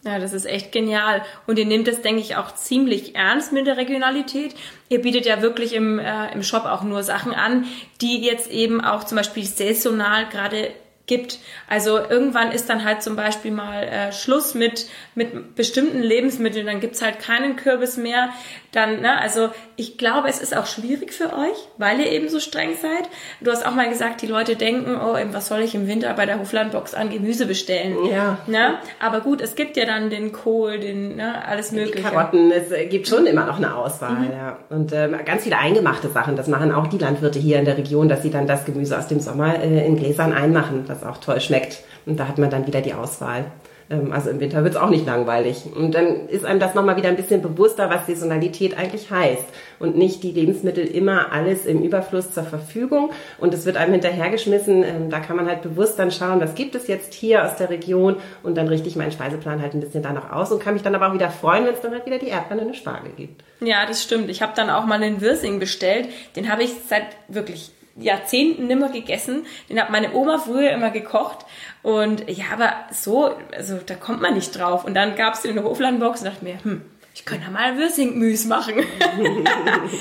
Ja, 0.05 0.19
das 0.19 0.33
ist 0.33 0.47
echt 0.47 0.73
genial. 0.73 1.23
Und 1.47 1.61
ihr 1.61 1.65
nehmt 1.65 1.87
das, 1.87 2.03
denke 2.03 2.21
ich, 2.21 2.35
auch 2.35 2.55
ziemlich 2.55 3.15
ernst 3.15 3.53
mit 3.53 3.69
der 3.69 3.77
Regionalität. 3.77 4.55
Ihr 4.89 5.01
bietet 5.01 5.27
ja 5.27 5.43
wirklich 5.43 5.75
im, 5.75 6.01
äh, 6.01 6.33
im 6.33 6.43
Shop 6.43 6.65
auch 6.65 6.83
nur 6.83 7.05
Sachen 7.05 7.33
an, 7.33 7.67
die 8.01 8.21
jetzt 8.21 8.51
eben 8.51 8.81
auch 8.81 9.05
zum 9.05 9.17
Beispiel 9.17 9.45
saisonal 9.45 10.29
gerade 10.29 10.71
gibt. 11.07 11.39
Also 11.69 11.99
irgendwann 11.99 12.53
ist 12.53 12.69
dann 12.69 12.85
halt 12.85 13.03
zum 13.03 13.17
Beispiel 13.17 13.51
mal 13.51 13.83
äh, 13.83 14.13
Schluss 14.13 14.55
mit, 14.55 14.87
mit 15.15 15.55
bestimmten 15.55 16.01
Lebensmitteln, 16.01 16.67
dann 16.67 16.81
gibt's 16.81 17.03
halt 17.03 17.19
keinen 17.19 17.57
Kürbis 17.57 17.97
mehr. 17.97 18.31
Dann, 18.73 19.01
ne, 19.01 19.21
also 19.21 19.51
ich 19.77 19.99
glaube, 19.99 20.29
es 20.29 20.41
ist 20.41 20.57
auch 20.57 20.67
schwierig 20.67 21.13
für 21.13 21.33
euch, 21.33 21.57
weil 21.79 22.01
ihr 22.01 22.11
eben 22.11 22.29
so 22.29 22.41
streng 22.41 22.71
seid. 22.81 23.09
Du 23.41 23.51
hast 23.51 23.67
auch 23.67 23.75
mal 23.75 23.89
gesagt, 23.89 24.23
die 24.23 24.27
Leute 24.27 24.57
denken, 24.57 24.97
oh, 24.97 25.17
was 25.33 25.49
soll 25.49 25.61
ich 25.61 25.75
im 25.75 25.87
Winter 25.89 26.13
bei 26.15 26.27
der 26.27 26.39
Hoflandbox 26.39 26.95
an 26.95 27.11
Gemüse 27.11 27.47
bestellen? 27.47 27.97
Ja. 28.11 28.39
Ne? 28.47 28.79
Aber 29.01 29.21
gut, 29.21 29.41
es 29.41 29.55
gibt 29.55 29.77
ja 29.77 29.85
dann 29.85 30.11
den 30.11 30.33
Kohl, 30.33 30.79
den, 30.79 31.17
ne, 31.17 31.47
alles 31.47 31.73
mögliche. 31.73 31.97
Die 31.97 32.03
Karotten, 32.03 32.51
es 32.51 32.71
gibt 32.91 33.09
schon 33.09 33.27
immer 33.27 33.45
noch 33.45 33.59
eine 33.59 33.75
Auswahl, 33.75 34.21
mhm. 34.21 34.33
ja. 34.33 34.59
Und 34.71 34.93
ähm, 34.93 35.17
ganz 35.25 35.45
viele 35.45 35.59
eingemachte 35.59 36.09
Sachen, 36.09 36.37
das 36.37 36.49
machen 36.49 36.73
auch 36.73 36.87
die 36.87 36.99
Landwirte 36.99 37.39
hier 37.39 37.59
in 37.59 37.65
der 37.65 37.77
Region, 37.77 38.09
dass 38.09 38.23
sie 38.23 38.31
dann 38.31 38.47
das 38.47 38.65
Gemüse 38.65 38.99
aus 38.99 39.07
dem 39.07 39.21
Sommer 39.21 39.59
äh, 39.63 39.87
in 39.87 39.97
Gläsern 39.97 40.33
einmachen 40.33 40.83
was 40.87 41.05
auch 41.05 41.19
toll 41.19 41.41
schmeckt. 41.41 41.79
Und 42.07 42.19
da 42.19 42.29
hat 42.29 42.39
man 42.39 42.51
dann 42.51 42.67
wieder 42.67 42.81
die 42.81 42.95
Auswahl. 42.95 43.45
Ähm, 43.93 44.13
also 44.13 44.31
im 44.31 44.41
Winter 44.41 44.65
wird 44.65 44.75
es 44.75 44.81
auch 44.81 44.91
nicht 44.91 45.07
langweilig. 45.07 45.65
Und 45.75 45.95
dann 45.95 46.29
ist 46.29 46.45
einem 46.45 46.59
das 46.59 46.75
nochmal 46.75 46.97
wieder 46.97 47.09
ein 47.09 47.17
bisschen 47.17 47.43
bewusster, 47.43 47.91
was 47.91 48.07
Saisonalität 48.07 48.79
eigentlich 48.79 49.11
heißt. 49.11 49.45
Und 49.79 49.97
nicht 49.97 50.23
die 50.23 50.33
Lebensmittel 50.33 50.87
immer 50.87 51.33
alles 51.33 51.67
im 51.67 51.83
Überfluss 51.83 52.33
zur 52.33 52.45
Verfügung. 52.45 53.11
Und 53.39 53.53
es 53.53 53.67
wird 53.67 53.77
einem 53.77 53.93
hinterhergeschmissen. 53.93 54.83
Ähm, 54.83 55.11
da 55.11 55.21
kann 55.21 55.37
man 55.37 55.47
halt 55.47 55.63
bewusst 55.63 55.99
dann 55.99 56.11
schauen, 56.11 56.41
was 56.41 56.55
gibt 56.55 56.75
es 56.75 56.87
jetzt 56.89 57.13
hier 57.15 57.45
aus 57.45 57.57
der 57.57 57.71
Region 57.71 58.17
und 58.43 58.57
dann 58.57 58.69
richte 58.69 58.89
ich 58.89 58.97
meinen 58.97 59.13
Speiseplan 59.13 59.61
halt 59.61 59.75
ein 59.75 59.81
bisschen 59.81 60.03
danach 60.03 60.33
aus 60.33 60.51
und 60.51 60.63
kann 60.63 60.75
mich 60.75 60.83
dann 60.83 60.95
aber 60.95 61.09
auch 61.09 61.15
wieder 61.15 61.31
freuen, 61.31 61.67
wenn 61.67 61.75
es 61.75 61.81
dann 61.81 61.93
halt 61.93 62.07
wieder 62.07 62.19
die 62.19 62.29
Erdbeeren 62.29 62.61
und 62.61 62.67
eine 62.67 62.75
Spargel 62.75 63.13
gibt. 63.17 63.43
Ja, 63.61 63.87
das 63.87 64.03
stimmt. 64.03 64.31
Ich 64.31 64.43
habe 64.43 64.53
dann 64.57 64.71
auch 64.71 64.87
mal 64.87 65.03
einen 65.03 65.21
Wirsing 65.21 65.59
bestellt. 65.59 66.09
Den 66.37 66.51
habe 66.51 66.63
ich 66.63 66.73
seit 66.89 67.05
wirklich 67.29 67.73
Jahrzehnten 67.97 68.67
nimmer 68.67 68.91
gegessen. 68.91 69.47
Den 69.69 69.81
hat 69.81 69.91
meine 69.91 70.15
Oma 70.15 70.39
früher 70.39 70.71
immer 70.71 70.91
gekocht. 70.91 71.45
Und 71.83 72.29
ja, 72.29 72.47
aber 72.53 72.73
so, 72.91 73.35
also 73.55 73.79
da 73.85 73.95
kommt 73.95 74.23
man 74.23 74.35
nicht 74.35 74.57
drauf. 74.57 74.85
Und 74.85 74.95
dann 74.95 75.17
gab 75.17 75.35
es 75.35 75.43
den 75.43 75.51
in 75.51 75.57
der 75.57 75.65
Hoflandbox 75.65 76.21
und 76.21 76.27
dachte 76.27 76.45
mir, 76.45 76.63
hm, 76.63 76.83
ich 77.15 77.25
könnte 77.25 77.51
mal 77.51 77.77
Würsingmüs 77.77 78.47
machen. 78.47 78.75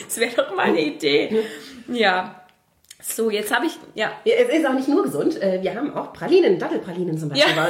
das 0.06 0.18
wäre 0.18 0.36
doch 0.36 0.56
mal 0.56 0.68
eine 0.68 0.82
Idee. 0.82 1.44
Ja, 1.88 2.41
so, 3.02 3.30
jetzt 3.30 3.54
habe 3.54 3.66
ich, 3.66 3.74
ja. 3.96 4.12
Es 4.24 4.56
ist 4.56 4.66
auch 4.66 4.74
nicht 4.74 4.88
nur 4.88 5.04
gesund. 5.04 5.42
Äh, 5.42 5.62
wir 5.62 5.74
haben 5.74 5.94
auch 5.96 6.14
Pralinen, 6.14 6.60
Dattelpralinen 6.60 7.18
zum 7.18 7.30
Beispiel. 7.30 7.52
Ja. 7.56 7.68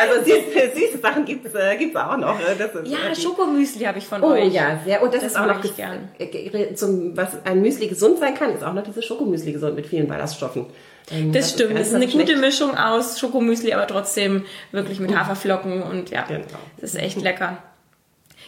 Also 0.00 0.24
süße, 0.24 0.72
süße 0.74 0.98
Sachen 0.98 1.24
gibt 1.24 1.46
es 1.46 1.54
äh, 1.54 1.96
auch 1.96 2.16
noch. 2.16 2.38
Ist, 2.38 2.90
ja, 2.90 3.14
Schokomüsli 3.14 3.84
habe 3.84 3.98
ich 3.98 4.06
von 4.06 4.22
oh, 4.22 4.28
euch. 4.28 4.44
Oh 4.44 4.48
ja, 4.48 4.80
sehr. 4.84 5.02
Und 5.02 5.12
das, 5.12 5.22
das 5.22 5.32
ist 5.32 5.38
auch 5.38 5.46
noch 5.46 5.76
gern. 5.76 6.08
Äh, 6.18 6.74
zum, 6.74 7.16
was 7.16 7.44
ein 7.44 7.60
Müsli 7.60 7.88
gesund 7.88 8.18
sein 8.18 8.34
kann, 8.34 8.54
ist 8.54 8.62
auch 8.62 8.72
noch 8.72 8.84
dieses 8.84 9.04
Schokomüsli 9.04 9.52
gesund 9.52 9.74
mit 9.74 9.86
vielen 9.86 10.06
Ballaststoffen. 10.06 10.66
Ähm, 11.10 11.32
das, 11.32 11.46
das 11.46 11.52
stimmt. 11.54 11.72
Ist 11.72 11.78
das 11.78 11.88
ist 11.88 11.94
eine 11.94 12.08
schlecht. 12.08 12.28
gute 12.28 12.38
Mischung 12.38 12.76
aus 12.76 13.18
Schokomüsli, 13.18 13.72
aber 13.72 13.86
trotzdem 13.86 14.44
wirklich 14.70 15.00
mit 15.00 15.16
Haferflocken 15.16 15.82
und 15.82 16.10
ja, 16.10 16.22
genau. 16.22 16.44
das 16.80 16.94
ist 16.94 17.00
echt 17.00 17.20
lecker. 17.20 17.62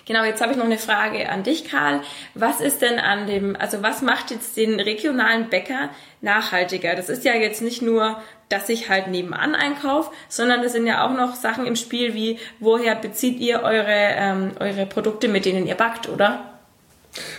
Genau, 0.08 0.24
jetzt 0.24 0.40
habe 0.40 0.52
ich 0.52 0.58
noch 0.58 0.64
eine 0.64 0.78
Frage 0.78 1.28
an 1.28 1.42
dich, 1.42 1.66
Karl. 1.66 2.00
Was 2.34 2.62
ist 2.62 2.80
denn 2.80 2.98
an 2.98 3.26
dem, 3.26 3.54
also 3.56 3.82
was 3.82 4.00
macht 4.00 4.30
jetzt 4.30 4.56
den 4.56 4.80
regionalen 4.80 5.50
Bäcker 5.50 5.90
nachhaltiger? 6.22 6.94
Das 6.96 7.10
ist 7.10 7.26
ja 7.26 7.34
jetzt 7.34 7.60
nicht 7.60 7.82
nur, 7.82 8.16
dass 8.48 8.70
ich 8.70 8.88
halt 8.88 9.08
nebenan 9.08 9.54
einkaufe, 9.54 10.10
sondern 10.30 10.62
es 10.64 10.72
sind 10.72 10.86
ja 10.86 11.06
auch 11.06 11.14
noch 11.14 11.34
Sachen 11.36 11.66
im 11.66 11.76
Spiel 11.76 12.14
wie, 12.14 12.38
woher 12.58 12.94
bezieht 12.94 13.38
ihr 13.38 13.60
eure, 13.60 13.84
ähm, 13.86 14.52
eure 14.58 14.86
Produkte, 14.86 15.28
mit 15.28 15.44
denen 15.44 15.66
ihr 15.66 15.74
backt, 15.74 16.08
oder? 16.08 16.54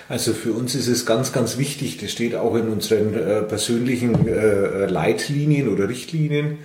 Also 0.08 0.34
für 0.34 0.52
uns 0.54 0.76
ist 0.76 0.88
es 0.90 1.08
ganz, 1.08 1.34
ganz 1.34 1.58
wichtig, 1.58 1.98
das 1.98 2.12
steht 2.12 2.36
auch 2.36 2.54
in 2.54 2.70
unseren 2.70 3.16
äh, 3.16 3.42
persönlichen 3.42 4.28
äh, 4.28 4.86
Leitlinien 4.86 5.70
oder 5.70 5.90
Richtlinien, 5.90 6.60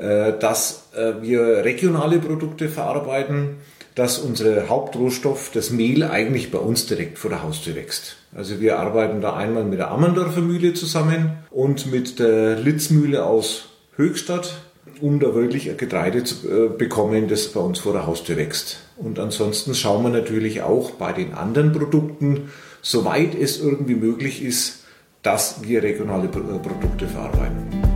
äh, 0.00 0.34
dass 0.38 0.90
äh, 0.94 1.20
wir 1.20 1.64
regionale 1.64 2.20
Produkte 2.20 2.68
verarbeiten 2.68 3.56
dass 3.94 4.18
unser 4.18 4.68
Hauptrohstoff, 4.68 5.50
das 5.52 5.70
Mehl, 5.70 6.04
eigentlich 6.04 6.50
bei 6.50 6.58
uns 6.58 6.86
direkt 6.86 7.18
vor 7.18 7.30
der 7.30 7.42
Haustür 7.42 7.74
wächst. 7.74 8.16
Also 8.34 8.60
wir 8.60 8.78
arbeiten 8.78 9.20
da 9.20 9.34
einmal 9.34 9.64
mit 9.64 9.78
der 9.78 9.90
Ammerndorfer 9.90 10.40
Mühle 10.40 10.72
zusammen 10.74 11.32
und 11.50 11.90
mit 11.90 12.18
der 12.18 12.56
Litzmühle 12.56 13.24
aus 13.24 13.68
Höchstadt, 13.96 14.54
um 15.00 15.20
da 15.20 15.34
wirklich 15.34 15.76
Getreide 15.76 16.24
zu 16.24 16.48
äh, 16.48 16.68
bekommen, 16.68 17.28
das 17.28 17.48
bei 17.48 17.60
uns 17.60 17.80
vor 17.80 17.92
der 17.92 18.06
Haustür 18.06 18.36
wächst. 18.36 18.78
Und 18.96 19.18
ansonsten 19.18 19.74
schauen 19.74 20.02
wir 20.02 20.10
natürlich 20.10 20.62
auch 20.62 20.92
bei 20.92 21.12
den 21.12 21.34
anderen 21.34 21.72
Produkten, 21.72 22.50
soweit 22.80 23.34
es 23.34 23.60
irgendwie 23.60 23.94
möglich 23.94 24.42
ist, 24.42 24.84
dass 25.22 25.62
wir 25.62 25.82
regionale 25.82 26.24
äh, 26.24 26.28
Produkte 26.28 27.06
verarbeiten. 27.06 27.91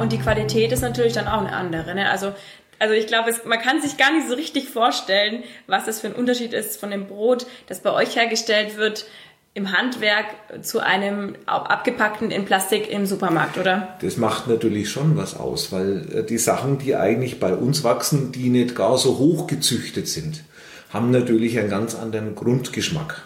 Und 0.00 0.12
die 0.12 0.18
Qualität 0.18 0.72
ist 0.72 0.82
natürlich 0.82 1.12
dann 1.12 1.28
auch 1.28 1.40
eine 1.40 1.52
andere. 1.52 1.94
Ne? 1.94 2.08
Also, 2.10 2.32
also 2.78 2.94
ich 2.94 3.06
glaube, 3.06 3.34
man 3.44 3.58
kann 3.58 3.80
sich 3.80 3.96
gar 3.96 4.12
nicht 4.12 4.28
so 4.28 4.34
richtig 4.34 4.68
vorstellen, 4.68 5.42
was 5.66 5.88
es 5.88 6.00
für 6.00 6.08
ein 6.08 6.14
Unterschied 6.14 6.52
ist 6.52 6.78
von 6.78 6.90
dem 6.90 7.06
Brot, 7.06 7.46
das 7.68 7.80
bei 7.80 7.92
euch 7.92 8.16
hergestellt 8.16 8.76
wird, 8.76 9.06
im 9.54 9.72
Handwerk 9.72 10.26
zu 10.60 10.80
einem 10.80 11.34
abgepackten 11.46 12.30
in 12.30 12.44
Plastik 12.44 12.90
im 12.90 13.06
Supermarkt, 13.06 13.56
oder? 13.56 13.96
Das 14.02 14.18
macht 14.18 14.48
natürlich 14.48 14.90
schon 14.90 15.16
was 15.16 15.34
aus, 15.34 15.72
weil 15.72 16.06
äh, 16.12 16.22
die 16.24 16.36
Sachen, 16.36 16.76
die 16.76 16.94
eigentlich 16.94 17.40
bei 17.40 17.54
uns 17.54 17.82
wachsen, 17.82 18.32
die 18.32 18.50
nicht 18.50 18.76
gar 18.76 18.98
so 18.98 19.16
hoch 19.16 19.46
gezüchtet 19.46 20.08
sind, 20.08 20.44
haben 20.90 21.10
natürlich 21.10 21.58
einen 21.58 21.70
ganz 21.70 21.94
anderen 21.94 22.34
Grundgeschmack. 22.34 23.22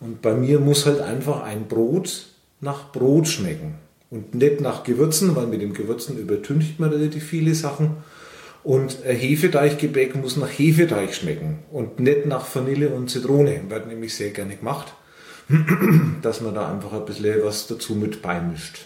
Und 0.00 0.22
bei 0.22 0.32
mir 0.32 0.60
muss 0.60 0.86
halt 0.86 1.02
einfach 1.02 1.42
ein 1.42 1.68
Brot 1.68 2.28
nach 2.60 2.90
Brot 2.90 3.28
schmecken 3.28 3.74
und 4.10 4.34
nicht 4.34 4.60
nach 4.60 4.82
Gewürzen, 4.82 5.36
weil 5.36 5.46
mit 5.46 5.62
dem 5.62 5.72
Gewürzen 5.72 6.18
übertüncht 6.18 6.80
man 6.80 6.90
relativ 6.90 7.24
viele 7.24 7.54
Sachen. 7.54 7.98
Und 8.62 8.98
ein 9.06 9.16
Hefeteichgebäck 9.16 10.16
muss 10.16 10.36
nach 10.36 10.50
Hefeteig 10.50 11.14
schmecken 11.14 11.60
und 11.70 11.98
nicht 12.00 12.26
nach 12.26 12.44
Vanille 12.54 12.90
und 12.90 13.08
Zitrone. 13.08 13.62
Wird 13.68 13.86
nämlich 13.86 14.14
sehr 14.14 14.30
gerne 14.30 14.56
gemacht, 14.56 14.92
dass 16.22 16.40
man 16.40 16.54
da 16.54 16.70
einfach 16.70 16.92
ein 16.92 17.06
bisschen 17.06 17.42
was 17.42 17.68
dazu 17.68 17.94
mit 17.94 18.20
beimischt. 18.20 18.80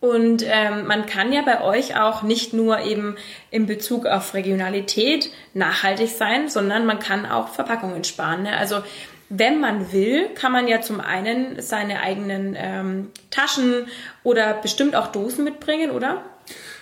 Und 0.00 0.44
ähm, 0.46 0.86
man 0.86 1.06
kann 1.06 1.32
ja 1.32 1.40
bei 1.40 1.62
euch 1.62 1.98
auch 1.98 2.22
nicht 2.22 2.52
nur 2.52 2.80
eben 2.80 3.16
in 3.50 3.64
Bezug 3.64 4.04
auf 4.04 4.34
Regionalität 4.34 5.30
nachhaltig 5.54 6.10
sein, 6.10 6.50
sondern 6.50 6.84
man 6.84 6.98
kann 6.98 7.24
auch 7.24 7.48
Verpackungen 7.48 8.04
sparen. 8.04 8.42
Ne? 8.42 8.54
Also 8.54 8.82
wenn 9.28 9.60
man 9.60 9.92
will, 9.92 10.28
kann 10.34 10.52
man 10.52 10.68
ja 10.68 10.80
zum 10.80 11.00
einen 11.00 11.60
seine 11.60 12.00
eigenen 12.00 12.54
ähm, 12.56 13.08
Taschen 13.30 13.86
oder 14.22 14.54
bestimmt 14.54 14.94
auch 14.94 15.08
Dosen 15.08 15.44
mitbringen, 15.44 15.90
oder? 15.90 16.22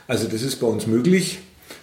Also 0.08 0.28
das 0.28 0.42
ist 0.42 0.56
bei 0.56 0.66
uns 0.66 0.86
möglich. 0.86 1.38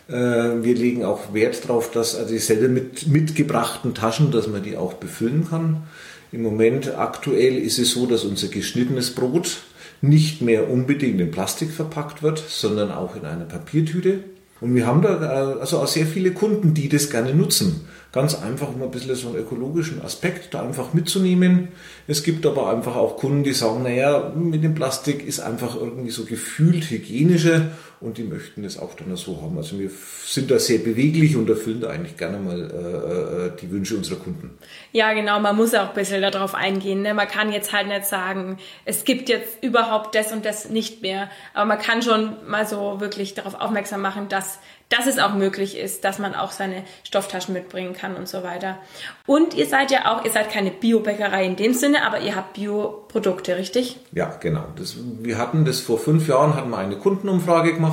Äh, 0.07 0.13
wir 0.13 0.75
legen 0.75 1.05
auch 1.05 1.33
Wert 1.33 1.63
darauf, 1.63 1.91
dass 1.91 2.15
also 2.15 2.33
dieselbe 2.33 2.67
mit 2.67 3.07
mitgebrachten 3.07 3.93
Taschen, 3.93 4.31
dass 4.31 4.47
man 4.47 4.63
die 4.63 4.77
auch 4.77 4.93
befüllen 4.93 5.47
kann. 5.49 5.83
Im 6.31 6.43
Moment 6.43 6.95
aktuell 6.95 7.57
ist 7.57 7.79
es 7.79 7.91
so, 7.91 8.05
dass 8.05 8.23
unser 8.23 8.49
geschnittenes 8.49 9.15
Brot 9.15 9.61
nicht 10.01 10.41
mehr 10.41 10.69
unbedingt 10.69 11.19
in 11.19 11.31
Plastik 11.31 11.71
verpackt 11.71 12.23
wird, 12.23 12.41
sondern 12.47 12.91
auch 12.91 13.15
in 13.15 13.25
einer 13.25 13.45
Papiertüte. 13.45 14.23
Und 14.61 14.75
wir 14.75 14.85
haben 14.85 15.01
da 15.01 15.55
äh, 15.55 15.59
also 15.59 15.79
auch 15.79 15.87
sehr 15.87 16.05
viele 16.05 16.31
Kunden, 16.31 16.73
die 16.73 16.89
das 16.89 17.09
gerne 17.09 17.33
nutzen. 17.33 17.87
Ganz 18.11 18.33
einfach, 18.33 18.69
um 18.69 18.81
ein 18.81 18.89
bisschen 18.89 19.13
so 19.15 19.27
einen 19.27 19.37
ökologischen 19.37 20.01
Aspekt 20.01 20.55
da 20.55 20.63
einfach 20.63 20.93
mitzunehmen. 20.93 21.67
Es 22.07 22.23
gibt 22.23 22.43
aber 22.47 22.71
einfach 22.71 22.95
auch 22.95 23.17
Kunden, 23.17 23.43
die 23.43 23.53
sagen, 23.53 23.83
naja, 23.83 24.33
mit 24.35 24.63
dem 24.63 24.73
Plastik 24.73 25.23
ist 25.27 25.39
einfach 25.39 25.75
irgendwie 25.75 26.09
so 26.09 26.25
gefühlt 26.25 26.89
hygienischer 26.89 27.67
und 28.01 28.17
die 28.17 28.23
möchten 28.23 28.63
das 28.63 28.77
auch 28.77 28.93
dann 28.95 29.15
so 29.17 29.41
haben. 29.41 29.57
Also 29.57 29.77
wir 29.77 29.91
sind 30.25 30.49
da 30.49 30.57
sehr 30.57 30.79
beweglich 30.79 31.35
und 31.35 31.49
erfüllen 31.49 31.81
da 31.81 31.89
eigentlich 31.89 32.15
gerne 32.15 32.39
mal 32.39 32.71
äh, 32.71 33.45
äh, 33.47 33.51
die 33.59 33.69
Wünsche 33.71 33.97
unserer 33.97 34.19
Kunden. 34.19 34.57
Ja, 34.93 35.11
genau, 35.13 35.39
man 35.39 35.55
muss 35.55 35.73
auch 35.73 35.89
ein 35.89 35.93
bisschen 35.93 36.21
darauf 36.21 36.55
eingehen. 36.55 37.01
Ne? 37.01 37.13
Man 37.13 37.27
kann 37.27 37.51
jetzt 37.51 37.73
halt 37.73 37.87
nicht 37.87 38.05
sagen, 38.05 38.57
es 38.85 39.03
gibt 39.03 39.27
jetzt 39.27 39.61
überhaupt 39.63 40.15
das 40.15 40.31
und 40.31 40.45
das 40.45 40.69
nicht 40.69 41.01
mehr. 41.01 41.29
Aber 41.53 41.65
man 41.65 41.79
kann 41.79 42.01
schon 42.01 42.37
mal 42.47 42.65
so 42.65 43.01
wirklich 43.01 43.33
darauf 43.33 43.55
aufmerksam 43.55 44.01
machen, 44.01 44.29
dass 44.29 44.59
dass 44.89 45.05
es 45.05 45.19
auch 45.19 45.35
möglich 45.35 45.77
ist, 45.77 46.03
dass 46.03 46.17
man 46.17 46.33
auch 46.33 46.51
seine 46.51 46.83
Stofftaschen 47.03 47.53
mitbringen 47.53 47.93
kann 47.93 48.15
und 48.15 48.27
so 48.27 48.43
weiter. 48.43 48.79
Und 49.27 49.53
ihr 49.53 49.67
seid 49.67 49.91
ja 49.91 50.11
auch, 50.11 50.25
ihr 50.25 50.31
seid 50.31 50.51
keine 50.51 50.71
Biobäckerei 50.71 51.45
in 51.45 51.55
dem 51.55 51.73
Sinne, 51.73 52.05
aber 52.05 52.19
ihr 52.21 52.35
habt 52.35 52.53
Bioprodukte, 52.53 53.55
richtig? 53.55 53.97
Ja, 54.11 54.35
genau. 54.39 54.65
Das, 54.75 54.97
wir 55.21 55.37
hatten 55.37 55.63
das 55.63 55.79
vor 55.79 55.99
fünf 55.99 56.27
Jahren, 56.27 56.55
hatten 56.55 56.71
wir 56.71 56.79
eine 56.79 56.97
Kundenumfrage 56.97 57.73
gemacht. 57.73 57.88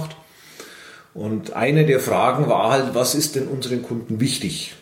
Und 1.16 1.54
eine 1.54 1.86
der 1.86 1.98
Fragen 1.98 2.46
war 2.46 2.70
halt, 2.70 2.94
was 2.94 3.14
ist 3.14 3.36
denn 3.36 3.48
unseren 3.48 3.82
Kunden 3.82 4.20
wichtig? 4.20 4.74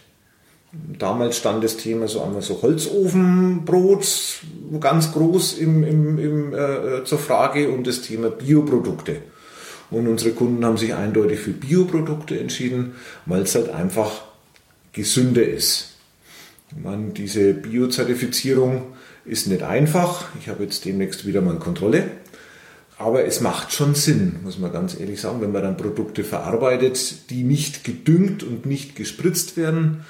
Damals 0.98 1.38
stand 1.38 1.62
das 1.62 1.76
Thema 1.76 2.08
so 2.08 2.22
einmal 2.22 2.42
so 2.42 2.60
Holzofenbrot 2.60 4.04
ganz 4.80 5.12
groß 5.12 5.58
im, 5.58 5.84
im, 5.84 6.18
im, 6.18 6.52
äh, 6.52 7.04
zur 7.04 7.20
Frage 7.20 7.70
und 7.70 7.86
das 7.86 8.02
Thema 8.02 8.30
Bioprodukte. 8.30 9.18
Und 9.92 10.08
unsere 10.08 10.32
Kunden 10.32 10.64
haben 10.64 10.76
sich 10.76 10.94
eindeutig 10.94 11.38
für 11.38 11.52
Bioprodukte 11.52 12.40
entschieden, 12.40 12.94
weil 13.26 13.42
es 13.42 13.54
halt 13.54 13.68
einfach 13.68 14.24
gesünder 14.92 15.46
ist. 15.46 15.94
Meine, 16.82 17.10
diese 17.10 17.54
Biozertifizierung 17.54 18.86
ist 19.24 19.46
nicht 19.46 19.62
einfach. 19.62 20.24
Ich 20.40 20.48
habe 20.48 20.64
jetzt 20.64 20.84
demnächst 20.84 21.26
wieder 21.26 21.40
mal 21.40 21.60
Kontrolle. 21.60 22.10
Aber 22.96 23.24
es 23.24 23.40
macht 23.40 23.72
schon 23.72 23.94
Sinn, 23.94 24.36
muss 24.44 24.58
man 24.58 24.72
ganz 24.72 24.98
ehrlich 24.98 25.20
sagen, 25.20 25.40
wenn 25.40 25.52
man 25.52 25.62
dann 25.62 25.76
Produkte 25.76 26.22
verarbeitet, 26.22 27.30
die 27.30 27.42
nicht 27.42 27.82
gedüngt 27.82 28.42
und 28.42 28.66
nicht 28.66 28.94
gespritzt 28.94 29.56
werden, 29.56 30.04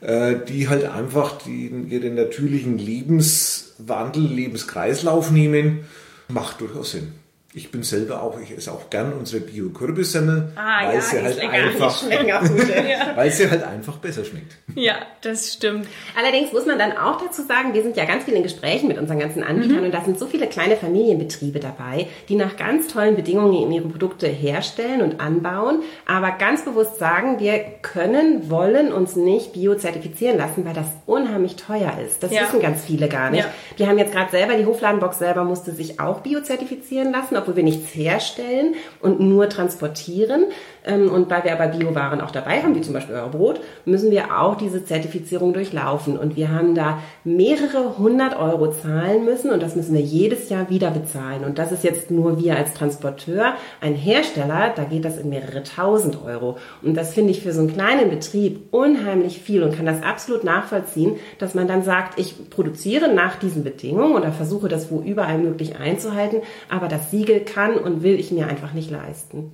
äh, 0.00 0.36
die 0.48 0.68
halt 0.68 0.84
einfach 0.84 1.38
die, 1.38 1.66
ihren 1.66 2.14
natürlichen 2.14 2.78
Lebenswandel, 2.78 4.22
Lebenskreislauf 4.22 5.32
nehmen, 5.32 5.80
macht 6.28 6.60
durchaus 6.60 6.92
Sinn. 6.92 7.12
Ich 7.58 7.72
bin 7.72 7.82
selber 7.82 8.22
auch, 8.22 8.38
ich 8.40 8.56
esse 8.56 8.70
auch 8.70 8.88
gern 8.88 9.12
unsere 9.12 9.42
Bio-Kürbissemmel, 9.42 10.52
Ah, 10.54 10.86
weil, 10.86 10.94
ja, 10.94 11.00
sie 11.00 11.16
die 11.16 11.22
halt 11.24 11.34
schmecken 11.34 11.54
einfach, 11.54 12.02
weil 13.16 13.30
sie 13.32 13.50
halt 13.50 13.64
einfach 13.64 13.96
besser 13.96 14.24
schmeckt. 14.24 14.56
Ja, 14.76 14.94
das 15.22 15.54
stimmt. 15.54 15.88
Allerdings 16.16 16.52
muss 16.52 16.66
man 16.66 16.78
dann 16.78 16.96
auch 16.96 17.20
dazu 17.20 17.42
sagen, 17.42 17.74
wir 17.74 17.82
sind 17.82 17.96
ja 17.96 18.04
ganz 18.04 18.22
viel 18.24 18.34
in 18.34 18.44
Gesprächen 18.44 18.86
mit 18.86 18.96
unseren 18.96 19.18
ganzen 19.18 19.42
Anbietern 19.42 19.84
und 19.84 19.92
da 19.92 20.02
sind 20.04 20.20
so 20.20 20.26
viele 20.26 20.46
kleine 20.46 20.76
Familienbetriebe 20.76 21.58
dabei, 21.58 22.06
die 22.28 22.36
nach 22.36 22.56
ganz 22.56 22.86
tollen 22.86 23.16
Bedingungen 23.16 23.72
ihre 23.72 23.88
Produkte 23.88 24.28
herstellen 24.28 25.02
und 25.02 25.20
anbauen, 25.20 25.82
aber 26.06 26.30
ganz 26.38 26.64
bewusst 26.64 26.98
sagen, 26.98 27.40
wir 27.40 27.58
können, 27.82 28.48
wollen 28.50 28.92
uns 28.92 29.16
nicht 29.16 29.52
biozertifizieren 29.54 30.38
lassen, 30.38 30.64
weil 30.64 30.74
das 30.74 30.86
unheimlich 31.06 31.56
teuer 31.56 31.92
ist. 32.06 32.22
Das 32.22 32.30
Ja. 32.32 32.42
wissen 32.42 32.60
ganz 32.60 32.84
viele 32.84 33.08
gar 33.08 33.30
nicht. 33.30 33.42
Ja. 33.44 33.50
Wir 33.76 33.88
haben 33.88 33.98
jetzt 33.98 34.12
gerade 34.12 34.30
selber, 34.30 34.54
die 34.54 34.64
Hofladenbox 34.66 35.18
selber 35.18 35.42
musste 35.42 35.72
sich 35.72 35.98
auch 35.98 36.20
biozertifizieren 36.20 37.10
lassen, 37.10 37.36
obwohl 37.48 37.56
wir 37.56 37.64
nichts 37.64 37.94
herstellen 37.94 38.74
und 39.00 39.20
nur 39.20 39.48
transportieren. 39.48 40.44
Ähm, 40.88 41.10
Und 41.10 41.30
weil 41.30 41.44
wir 41.44 41.52
aber 41.52 41.68
Biowaren 41.68 42.20
auch 42.20 42.30
dabei 42.30 42.62
haben, 42.62 42.74
wie 42.74 42.80
zum 42.80 42.94
Beispiel 42.94 43.14
euer 43.14 43.28
Brot, 43.28 43.60
müssen 43.84 44.10
wir 44.10 44.40
auch 44.40 44.56
diese 44.56 44.84
Zertifizierung 44.84 45.52
durchlaufen. 45.52 46.18
Und 46.18 46.34
wir 46.34 46.50
haben 46.50 46.74
da 46.74 46.98
mehrere 47.24 47.98
hundert 47.98 48.36
Euro 48.38 48.72
zahlen 48.72 49.24
müssen 49.24 49.50
und 49.50 49.62
das 49.62 49.76
müssen 49.76 49.94
wir 49.94 50.00
jedes 50.00 50.48
Jahr 50.48 50.70
wieder 50.70 50.90
bezahlen. 50.90 51.44
Und 51.44 51.58
das 51.58 51.72
ist 51.72 51.84
jetzt 51.84 52.10
nur 52.10 52.42
wir 52.42 52.56
als 52.56 52.72
Transporteur. 52.72 53.52
Ein 53.82 53.94
Hersteller, 53.94 54.72
da 54.74 54.84
geht 54.84 55.04
das 55.04 55.18
in 55.18 55.28
mehrere 55.28 55.62
tausend 55.62 56.24
Euro. 56.24 56.56
Und 56.82 56.96
das 56.96 57.12
finde 57.12 57.32
ich 57.32 57.42
für 57.42 57.52
so 57.52 57.60
einen 57.60 57.72
kleinen 57.72 58.08
Betrieb 58.08 58.72
unheimlich 58.72 59.40
viel 59.40 59.62
und 59.62 59.76
kann 59.76 59.86
das 59.86 60.02
absolut 60.02 60.42
nachvollziehen, 60.42 61.16
dass 61.38 61.54
man 61.54 61.68
dann 61.68 61.82
sagt, 61.82 62.18
ich 62.18 62.48
produziere 62.48 63.12
nach 63.12 63.36
diesen 63.36 63.62
Bedingungen 63.62 64.14
oder 64.14 64.32
versuche 64.32 64.68
das 64.68 64.90
wo 64.90 65.00
überall 65.00 65.38
möglich 65.38 65.78
einzuhalten, 65.78 66.40
aber 66.70 66.88
das 66.88 67.10
Siegel 67.10 67.40
kann 67.40 67.76
und 67.76 68.02
will 68.02 68.18
ich 68.18 68.32
mir 68.32 68.46
einfach 68.46 68.72
nicht 68.72 68.90
leisten. 68.90 69.52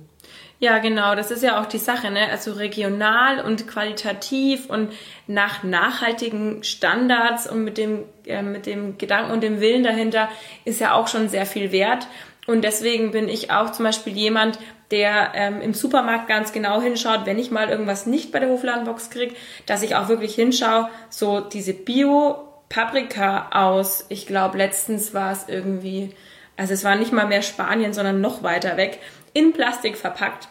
Ja, 0.59 0.77
genau, 0.77 1.15
das 1.15 1.31
ist 1.31 1.43
ja 1.43 1.61
auch 1.61 1.65
die 1.65 1.77
Sache, 1.77 2.11
ne? 2.11 2.29
Also 2.31 2.53
regional 2.53 3.41
und 3.41 3.67
qualitativ 3.67 4.69
und 4.69 4.93
nach 5.27 5.63
nachhaltigen 5.63 6.63
Standards 6.63 7.49
und 7.49 7.63
mit 7.63 7.77
dem, 7.77 8.03
äh, 8.25 8.41
mit 8.41 8.65
dem 8.65 8.97
Gedanken 8.97 9.31
und 9.31 9.41
dem 9.41 9.59
Willen 9.59 9.83
dahinter 9.83 10.29
ist 10.63 10.79
ja 10.79 10.93
auch 10.93 11.07
schon 11.07 11.27
sehr 11.27 11.45
viel 11.45 11.71
wert. 11.71 12.07
Und 12.47 12.63
deswegen 12.63 13.11
bin 13.11 13.27
ich 13.27 13.51
auch 13.51 13.71
zum 13.71 13.85
Beispiel 13.85 14.13
jemand, 14.13 14.59
der 14.91 15.31
ähm, 15.33 15.61
im 15.61 15.73
Supermarkt 15.73 16.27
ganz 16.27 16.53
genau 16.53 16.81
hinschaut, 16.81 17.25
wenn 17.25 17.39
ich 17.39 17.51
mal 17.51 17.69
irgendwas 17.69 18.05
nicht 18.05 18.31
bei 18.31 18.39
der 18.39 18.49
Hofladenbox 18.49 19.09
kriege, 19.09 19.35
dass 19.65 19.81
ich 19.81 19.95
auch 19.95 20.09
wirklich 20.09 20.35
hinschaue, 20.35 20.89
so 21.09 21.41
diese 21.41 21.73
Bio-Paprika 21.73 23.49
aus, 23.51 24.05
ich 24.09 24.27
glaube 24.27 24.59
letztens 24.59 25.13
war 25.13 25.31
es 25.31 25.49
irgendwie, 25.49 26.11
also 26.55 26.73
es 26.73 26.83
war 26.83 26.95
nicht 26.95 27.11
mal 27.11 27.25
mehr 27.25 27.41
Spanien, 27.41 27.93
sondern 27.93 28.21
noch 28.21 28.43
weiter 28.43 28.77
weg, 28.77 28.99
in 29.35 29.53
Plastik 29.53 29.97
verpackt. 29.97 30.47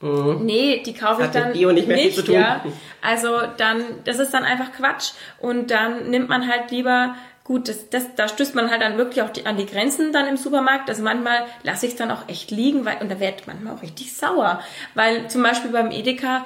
Nee, 0.00 0.82
die 0.84 0.92
kaufe 0.92 1.24
ich 1.24 1.30
dann 1.30 1.54
Bio 1.54 1.72
nicht 1.72 1.88
mehr 1.88 1.96
viel 1.96 2.12
zu 2.12 2.22
tun. 2.22 2.34
Ja. 2.34 2.62
Also 3.00 3.40
dann, 3.56 3.82
das 4.04 4.18
ist 4.18 4.32
dann 4.34 4.44
einfach 4.44 4.72
Quatsch. 4.72 5.12
Und 5.40 5.70
dann 5.70 6.10
nimmt 6.10 6.28
man 6.28 6.46
halt 6.46 6.70
lieber, 6.70 7.16
gut, 7.44 7.68
das, 7.68 7.88
das, 7.88 8.14
da 8.14 8.28
stößt 8.28 8.54
man 8.54 8.70
halt 8.70 8.82
dann 8.82 8.98
wirklich 8.98 9.22
auch 9.22 9.30
die, 9.30 9.46
an 9.46 9.56
die 9.56 9.64
Grenzen 9.64 10.12
dann 10.12 10.26
im 10.26 10.36
Supermarkt. 10.36 10.90
Also 10.90 11.02
manchmal 11.02 11.46
lasse 11.62 11.86
ich 11.86 11.92
es 11.92 11.98
dann 11.98 12.10
auch 12.10 12.28
echt 12.28 12.50
liegen, 12.50 12.84
weil, 12.84 12.98
und 12.98 13.10
da 13.10 13.18
werde 13.18 13.38
ich 13.40 13.46
manchmal 13.46 13.74
auch 13.74 13.82
richtig 13.82 14.14
sauer. 14.14 14.60
Weil 14.94 15.28
zum 15.28 15.42
Beispiel 15.42 15.70
beim 15.70 15.90
Edeka 15.90 16.44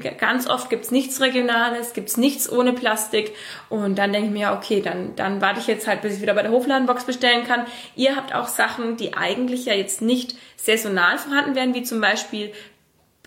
ganz 0.00 0.48
oft 0.48 0.70
gibt's 0.70 0.90
nichts 0.90 1.20
Regionales, 1.20 1.92
gibt's 1.92 2.16
nichts 2.16 2.50
ohne 2.50 2.72
Plastik 2.72 3.32
und 3.68 3.96
dann 3.98 4.12
denke 4.12 4.28
ich 4.28 4.32
mir, 4.32 4.52
okay, 4.52 4.80
dann, 4.80 5.14
dann 5.16 5.40
warte 5.40 5.60
ich 5.60 5.66
jetzt 5.66 5.86
halt, 5.86 6.02
bis 6.02 6.16
ich 6.16 6.22
wieder 6.22 6.34
bei 6.34 6.42
der 6.42 6.50
Hofladenbox 6.50 7.04
bestellen 7.04 7.46
kann. 7.46 7.66
Ihr 7.96 8.16
habt 8.16 8.34
auch 8.34 8.48
Sachen, 8.48 8.96
die 8.96 9.14
eigentlich 9.14 9.66
ja 9.66 9.74
jetzt 9.74 10.02
nicht 10.02 10.34
saisonal 10.56 11.18
vorhanden 11.18 11.54
werden, 11.54 11.74
wie 11.74 11.82
zum 11.82 12.00
Beispiel 12.00 12.52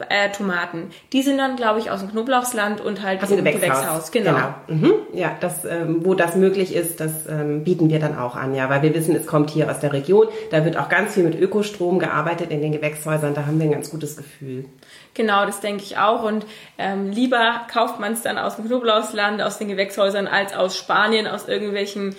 äh, 0.10 0.32
Tomaten. 0.32 0.92
Die 1.12 1.22
sind 1.22 1.38
dann, 1.38 1.56
glaube 1.56 1.80
ich, 1.80 1.90
aus 1.90 2.02
dem 2.02 2.12
Knoblauchsland 2.12 2.82
und 2.82 3.02
halt 3.02 3.22
Aus 3.24 3.30
dem 3.30 3.40
im 3.40 3.46
Gewächshaus. 3.46 4.12
Genau. 4.12 4.54
Mhm. 4.68 4.94
Ja, 5.14 5.36
das, 5.40 5.66
ähm, 5.66 6.06
wo 6.06 6.14
das 6.14 6.36
möglich 6.36 6.76
ist, 6.76 7.00
das 7.00 7.28
ähm, 7.28 7.64
bieten 7.64 7.90
wir 7.90 8.00
dann 8.00 8.18
auch 8.18 8.36
an, 8.36 8.54
ja, 8.54 8.70
weil 8.70 8.82
wir 8.84 8.94
wissen, 8.94 9.16
es 9.16 9.26
kommt 9.26 9.50
hier 9.50 9.70
aus 9.70 9.80
der 9.80 9.94
Region. 9.94 10.28
Da 10.52 10.64
wird 10.66 10.78
auch 10.78 10.90
ganz 10.90 11.14
viel 11.14 11.24
mit 11.24 11.40
Ökostrom 11.40 12.00
gearbeitet 12.00 12.52
in 12.52 12.62
den 12.62 12.72
Gewächshäusern. 12.72 13.34
Da 13.34 13.46
haben 13.46 13.60
wir 13.60 13.66
ein 13.66 13.72
ganz 13.72 13.90
gutes 13.90 14.18
Gefühl. 14.18 14.66
Genau, 15.14 15.46
das 15.46 15.62
denke 15.62 15.84
ich 15.84 15.98
auch. 15.98 16.24
Und 16.24 16.46
ähm, 16.78 17.10
lieber 17.10 17.62
kauft 17.72 18.00
man 18.00 18.14
es 18.14 18.22
dann 18.22 18.38
aus 18.38 18.58
dem 18.58 18.66
Knoblauchsland, 18.66 19.42
aus 19.42 19.58
den 19.58 19.68
Gewächshäusern, 19.68 20.28
als 20.28 20.54
aus 20.54 20.78
Spanien, 20.78 21.26
aus 21.26 21.48
irgendwelchen 21.48 22.16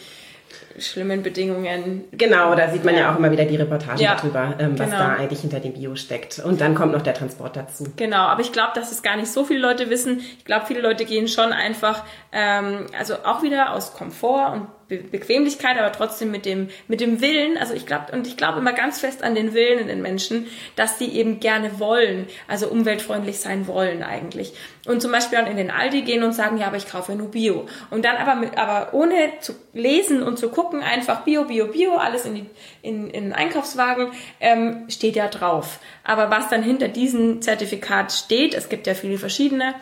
schlimmen 0.81 1.23
Bedingungen. 1.23 2.05
Genau, 2.13 2.55
da 2.55 2.71
sieht 2.71 2.85
man 2.85 2.95
ja, 2.95 3.13
auch 3.13 3.19
immer 3.19 3.31
wieder 3.31 3.45
die 3.45 3.57
Reportagen 3.57 4.01
Ja, 4.01 4.15
darüber, 4.17 4.55
ähm, 4.59 4.79
was 4.79 4.87
genau. 4.87 4.99
da 4.99 5.15
eigentlich 5.17 5.41
hinter 5.41 5.61
dem 5.61 5.75
Bio 5.75 5.95
steckt. 5.97 6.39
Und 6.39 6.61
dann 6.61 6.75
kommt 6.75 6.93
noch 6.93 7.03
der 7.03 7.15
Transport 7.15 7.57
dazu. 7.57 7.85
Genau, 7.97 8.27
aber 8.27 8.41
ich 8.41 8.53
glaube, 8.53 8.73
dass 8.75 8.93
es 8.93 9.03
gar 9.03 9.17
nicht 9.17 9.31
so 9.31 9.45
viele 9.45 9.61
Leute 9.61 9.91
wissen. 9.91 10.21
Ich 10.39 10.45
glaube, 10.45 10.67
viele 10.67 10.81
Leute 10.81 11.05
gehen 11.05 11.29
schon 11.29 11.53
einfach, 11.53 12.05
ähm, 12.33 12.87
also 12.99 13.15
auch 13.25 13.43
wieder 13.43 13.73
aus 13.73 13.95
Komfort 13.95 14.53
und 14.53 14.67
Be 14.89 14.99
Bequemlichkeit, 14.99 15.79
aber 15.79 15.93
trotzdem 15.93 16.31
mit 16.31 16.47
dem 16.47 16.69
mit 16.87 17.01
dem 17.01 17.21
Willen. 17.21 17.59
Also 17.59 17.75
ich 17.75 17.87
glaube 17.87 18.13
und 18.13 18.27
ich 18.27 18.37
glaube 18.37 18.59
immer 18.59 18.73
ganz 18.73 19.01
fest 19.01 19.23
an 19.23 19.35
den 19.35 19.53
Willen 19.55 19.79
in 19.79 19.89
den 19.89 20.01
Menschen, 20.03 20.47
dass 20.77 20.97
die 20.99 21.17
eben 21.17 21.41
gerne 21.41 21.79
wollen, 21.79 22.27
also 22.47 22.69
umweltfreundlich 22.69 23.39
sein 23.39 23.67
wollen 23.67 24.03
eigentlich. 24.03 24.55
Und 24.87 25.03
zum 25.03 25.13
Beispiel 25.13 25.39
dann 25.39 25.47
in 25.47 25.59
den 25.59 25.71
Aldi 25.71 26.03
gehen 26.03 26.23
und 26.23 26.33
sagen, 26.33 26.57
ja, 26.57 26.69
aber 26.69 26.79
ich 26.79 26.89
kaufe 26.89 27.15
nur 27.15 27.31
Bio. 27.31 27.67
Und 27.91 28.05
dann 28.05 28.17
aber 28.17 28.35
mit, 28.35 28.57
aber 28.57 28.95
ohne 28.95 29.33
zu 29.41 29.55
lesen 29.75 30.23
und 30.23 30.39
zu 30.39 30.49
gucken, 30.49 30.83
einfach 30.83 31.25
Bio, 31.25 31.45
Bio, 31.45 31.67
Bio, 31.67 31.97
alles 31.97 32.25
in 32.25 32.35
die 32.35 32.47
in, 32.81 33.11
in 33.11 33.25
den 33.25 33.33
Einkaufswagen 33.35 34.13
ähm, 34.41 34.87
steht 34.89 35.17
ja 35.17 35.29
drauf. 35.29 35.81
Aber 36.05 36.31
was 36.31 36.49
dann 36.49 36.63
hinter 36.63 36.89
diesem 36.89 37.43
Zertifikat 37.43 38.13
steht, 38.13 38.55
es 38.55 38.71
gibt 38.71 38.87
ja 38.87 38.95
viele 38.95 39.19
verschiedene, 39.19 39.75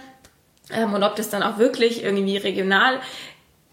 ähm, 0.70 0.94
und 0.94 1.02
ob 1.02 1.16
das 1.16 1.30
dann 1.30 1.42
auch 1.42 1.58
wirklich 1.58 2.02
irgendwie 2.02 2.36
regional 2.36 3.00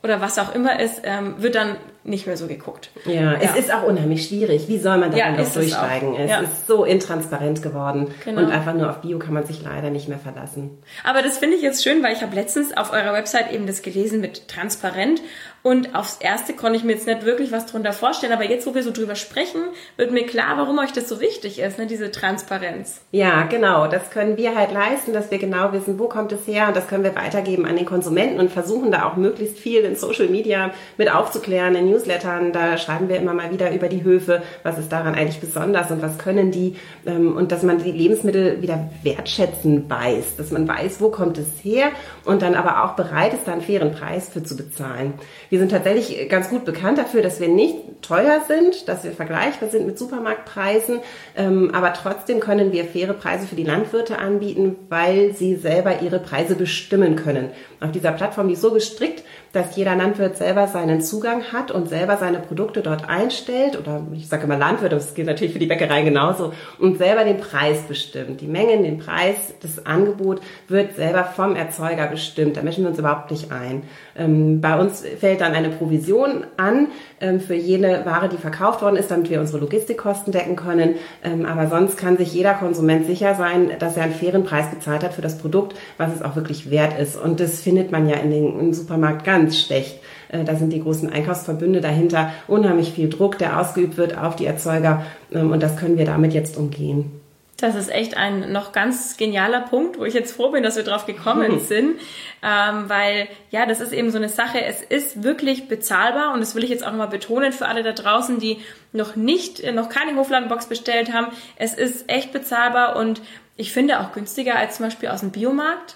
oder 0.03 0.19
was 0.21 0.37
auch 0.37 0.53
immer 0.53 0.79
ist, 0.81 1.01
ähm, 1.05 1.35
wird 1.37 1.55
dann 1.55 1.77
nicht 2.03 2.27
mehr 2.27 2.35
so 2.35 2.47
geguckt. 2.47 2.89
Ja, 3.05 3.35
es 3.35 3.55
ist 3.55 3.73
auch 3.73 3.83
unheimlich 3.83 4.27
schwierig. 4.27 4.67
Wie 4.67 4.77
soll 4.77 4.97
man 4.97 5.11
da 5.11 5.17
Ja, 5.17 5.31
noch 5.31 5.37
durchsteigen? 5.53 6.15
Es 6.17 6.29
Ja. 6.29 6.39
ist 6.41 6.67
so 6.67 6.83
intransparent 6.83 7.61
geworden. 7.61 8.13
Genau. 8.25 8.41
Und 8.41 8.51
einfach 8.51 8.73
nur 8.73 8.89
auf 8.89 8.97
Bio 8.99 9.17
kann 9.19 9.33
man 9.33 9.45
sich 9.45 9.63
leider 9.63 9.89
nicht 9.89 10.09
mehr 10.09 10.19
verlassen. 10.19 10.77
Aber 11.05 11.21
das 11.21 11.37
finde 11.37 11.55
ich 11.55 11.61
jetzt 11.63 11.81
schön, 11.83 12.03
weil 12.03 12.13
ich 12.13 12.21
habe 12.21 12.35
letztens 12.35 12.75
auf 12.75 12.91
eurer 12.91 13.13
Website 13.13 13.53
eben 13.53 13.65
das 13.65 13.81
gelesen 13.81 14.19
mit 14.19 14.49
transparent 14.49 15.21
und 15.63 15.95
aufs 15.95 16.17
erste 16.17 16.53
konnte 16.53 16.77
ich 16.77 16.83
mir 16.83 16.91
jetzt 16.91 17.07
nicht 17.07 17.23
wirklich 17.23 17.53
was 17.53 17.65
drunter 17.65 17.93
vorstellen, 17.93 18.33
aber 18.33 18.43
jetzt, 18.43 18.67
wo 18.67 18.75
wir 18.75 18.83
so 18.83 18.91
drüber 18.91 19.15
sprechen, 19.15 19.61
wird 19.95 20.11
mir 20.11 20.25
klar, 20.25 20.57
warum 20.57 20.77
euch 20.79 20.91
das 20.91 21.07
so 21.07 21.21
wichtig 21.21 21.59
ist, 21.59 21.79
ne, 21.79 21.87
diese 21.87 22.11
Transparenz. 22.11 22.99
Ja, 23.11 23.43
genau. 23.43 23.87
Das 23.87 24.09
können 24.09 24.35
wir 24.35 24.55
halt 24.55 24.73
leisten, 24.73 25.13
dass 25.13 25.31
wir 25.31 25.37
genau 25.37 25.71
wissen, 25.71 25.97
wo 25.99 26.09
kommt 26.09 26.33
es 26.33 26.45
her 26.47 26.67
und 26.67 26.75
das 26.75 26.87
können 26.89 27.05
wir 27.05 27.15
weitergeben 27.15 27.65
an 27.65 27.77
den 27.77 27.85
Konsumenten 27.85 28.41
und 28.41 28.51
versuchen 28.51 28.91
da 28.91 29.05
auch 29.05 29.15
möglichst 29.15 29.57
viel 29.57 29.81
in 29.85 29.95
Social 29.95 30.27
Media 30.27 30.71
mit 30.97 31.09
aufzuklären, 31.09 31.75
in 31.75 31.89
Newslettern. 31.89 32.51
Da 32.51 32.77
schreiben 32.77 33.07
wir 33.07 33.15
immer 33.15 33.33
mal 33.33 33.51
wieder 33.51 33.71
über 33.71 33.87
die 33.87 34.03
Höfe, 34.03 34.43
was 34.63 34.77
ist 34.77 34.91
daran 34.91 35.15
eigentlich 35.15 35.39
besonders 35.39 35.91
und 35.91 36.01
was 36.01 36.17
können 36.17 36.51
die 36.51 36.75
ähm, 37.05 37.37
und 37.37 37.53
dass 37.53 37.63
man 37.63 37.81
die 37.81 37.91
Lebensmittel 37.91 38.61
wieder 38.61 38.89
wertschätzen 39.03 39.89
weiß, 39.89 40.35
dass 40.35 40.51
man 40.51 40.67
weiß, 40.67 40.99
wo 40.99 41.09
kommt 41.09 41.37
es 41.37 41.47
her 41.63 41.91
und 42.25 42.41
dann 42.41 42.55
aber 42.55 42.83
auch 42.83 42.95
bereit 42.95 43.33
ist, 43.33 43.47
da 43.47 43.53
einen 43.53 43.61
fairen 43.61 43.91
Preis 43.91 44.29
für 44.29 44.43
zu 44.43 44.55
bezahlen. 44.55 45.13
Wir 45.49 45.59
sind 45.59 45.71
tatsächlich 45.71 46.29
ganz 46.29 46.49
gut 46.49 46.65
bekannt 46.65 46.97
dafür, 46.97 47.21
dass 47.21 47.39
wir 47.39 47.47
nicht 47.47 47.75
teuer 48.01 48.41
sind, 48.47 48.87
dass 48.87 49.03
wir 49.03 49.11
vergleichbar 49.11 49.69
sind 49.69 49.85
mit 49.85 49.97
Supermarktpreisen, 49.97 50.99
ähm, 51.35 51.71
aber 51.73 51.93
trotzdem 51.93 52.39
können 52.39 52.71
wir 52.71 52.85
faire 52.85 53.13
Preise 53.13 53.47
für 53.47 53.55
die 53.55 53.63
Landwirte 53.63 54.17
anbieten, 54.19 54.75
weil 54.89 55.33
sie 55.33 55.55
selber 55.55 56.01
ihre 56.01 56.19
Preise 56.19 56.55
bestimmen 56.55 57.15
können. 57.15 57.49
Auf 57.79 57.91
dieser 57.91 58.11
Plattform, 58.11 58.49
ist 58.49 58.61
so 58.61 58.71
gestrickt, 58.71 59.23
dass 59.51 59.75
jeder 59.75 59.95
Landwirt 59.95 60.37
selber 60.37 60.67
seinen 60.67 61.01
Zugang 61.01 61.51
hat 61.51 61.71
und 61.71 61.87
selber 61.87 62.17
seine 62.17 62.39
Produkte 62.39 62.81
dort 62.81 63.07
einstellt 63.07 63.77
oder 63.77 64.05
ich 64.13 64.27
sage 64.27 64.43
immer 64.43 64.57
Landwirt, 64.57 64.91
das 64.91 65.13
gilt 65.13 65.27
natürlich 65.27 65.53
für 65.53 65.59
die 65.59 65.67
Bäckerei 65.67 66.01
genauso 66.01 66.53
und 66.79 66.97
selber 66.97 67.23
den 67.23 67.37
Preis 67.37 67.81
bestimmt. 67.87 68.41
Die 68.41 68.47
Mengen, 68.47 68.83
den 68.83 68.97
Preis, 68.97 69.53
das 69.61 69.85
Angebot 69.85 70.41
wird 70.67 70.95
selber 70.95 71.23
vom 71.23 71.55
Erzeuger 71.55 72.07
bestimmt. 72.13 72.57
Da 72.57 72.61
mischen 72.61 72.83
wir 72.83 72.89
uns 72.89 72.99
überhaupt 72.99 73.31
nicht 73.31 73.51
ein. 73.51 73.83
Ähm, 74.15 74.61
bei 74.61 74.79
uns 74.79 75.03
fällt 75.19 75.41
dann 75.41 75.53
eine 75.53 75.69
Provision 75.69 76.45
an 76.57 76.87
ähm, 77.19 77.39
für 77.39 77.55
jede 77.55 78.05
Ware, 78.05 78.29
die 78.29 78.37
verkauft 78.37 78.81
worden 78.81 78.95
ist, 78.95 79.11
damit 79.11 79.29
wir 79.29 79.39
unsere 79.39 79.59
Logistikkosten 79.59 80.31
decken 80.31 80.55
können. 80.55 80.95
Ähm, 81.23 81.45
aber 81.45 81.67
sonst 81.67 81.97
kann 81.97 82.17
sich 82.17 82.33
jeder 82.33 82.53
Konsument 82.53 83.05
sicher 83.05 83.35
sein, 83.35 83.71
dass 83.79 83.97
er 83.97 84.03
einen 84.03 84.13
fairen 84.13 84.43
Preis 84.43 84.69
bezahlt 84.69 85.03
hat 85.03 85.13
für 85.13 85.21
das 85.21 85.37
Produkt, 85.37 85.75
was 85.97 86.13
es 86.13 86.21
auch 86.21 86.35
wirklich 86.35 86.69
wert 86.69 86.99
ist. 86.99 87.17
Und 87.17 87.39
das 87.39 87.61
findet 87.61 87.91
man 87.91 88.07
ja 88.07 88.17
in 88.17 88.31
den, 88.31 88.59
im 88.59 88.73
Supermarkt 88.73 89.25
ganz 89.25 89.59
schlecht. 89.59 89.99
Äh, 90.29 90.43
da 90.43 90.55
sind 90.55 90.71
die 90.71 90.81
großen 90.81 91.09
Einkaufsverbünde 91.11 91.81
dahinter, 91.81 92.31
unheimlich 92.47 92.93
viel 92.93 93.09
Druck, 93.09 93.37
der 93.37 93.59
ausgeübt 93.59 93.97
wird 93.97 94.17
auf 94.17 94.35
die 94.35 94.45
Erzeuger. 94.45 95.03
Ähm, 95.31 95.51
und 95.51 95.63
das 95.63 95.77
können 95.77 95.97
wir 95.97 96.05
damit 96.05 96.33
jetzt 96.33 96.57
umgehen. 96.57 97.22
Das 97.57 97.75
ist 97.75 97.89
echt 97.89 98.17
ein 98.17 98.51
noch 98.51 98.71
ganz 98.71 99.15
genialer 99.15 99.61
Punkt, 99.61 99.99
wo 99.99 100.05
ich 100.05 100.13
jetzt 100.13 100.35
froh 100.35 100.49
bin, 100.49 100.63
dass 100.63 100.75
wir 100.75 100.83
drauf 100.83 101.05
gekommen 101.05 101.53
mhm. 101.53 101.59
sind, 101.59 101.99
ähm, 102.41 102.89
weil 102.89 103.27
ja, 103.51 103.65
das 103.65 103.79
ist 103.79 103.93
eben 103.93 104.11
so 104.11 104.17
eine 104.17 104.29
Sache. 104.29 104.61
Es 104.61 104.81
ist 104.81 105.23
wirklich 105.23 105.67
bezahlbar 105.67 106.33
und 106.33 106.39
das 106.39 106.55
will 106.55 106.63
ich 106.63 106.71
jetzt 106.71 106.83
auch 106.83 106.89
nochmal 106.89 107.07
betonen 107.07 107.53
für 107.53 107.67
alle 107.67 107.83
da 107.83 107.91
draußen, 107.91 108.39
die 108.39 108.57
noch 108.91 109.15
nicht, 109.15 109.59
äh, 109.59 109.71
noch 109.71 109.89
keine 109.89 110.15
Hofladenbox 110.17 110.65
bestellt 110.65 111.13
haben. 111.13 111.27
Es 111.55 111.73
ist 111.75 112.09
echt 112.09 112.33
bezahlbar 112.33 112.95
und 112.95 113.21
ich 113.55 113.71
finde 113.71 113.99
auch 113.99 114.13
günstiger 114.13 114.55
als 114.55 114.77
zum 114.77 114.87
Beispiel 114.87 115.09
aus 115.09 115.19
dem 115.19 115.31
Biomarkt. 115.31 115.95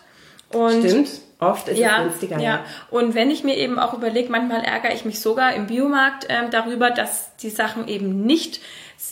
Und 0.54 0.88
Stimmt. 0.88 1.10
Oft 1.40 1.68
ist 1.68 1.78
ja, 1.78 1.98
es 1.98 2.04
günstiger. 2.04 2.38
Ja. 2.38 2.44
ja, 2.44 2.66
und 2.90 3.14
wenn 3.14 3.30
ich 3.30 3.44
mir 3.44 3.58
eben 3.58 3.78
auch 3.78 3.94
überlege, 3.94 4.32
manchmal 4.32 4.64
ärgere 4.64 4.94
ich 4.94 5.06
mich 5.06 5.20
sogar 5.20 5.54
im 5.54 5.68
Biomarkt 5.68 6.26
ähm, 6.30 6.50
darüber, 6.50 6.90
dass 6.90 7.36
die 7.38 7.50
Sachen 7.50 7.88
eben 7.88 8.26
nicht 8.26 8.60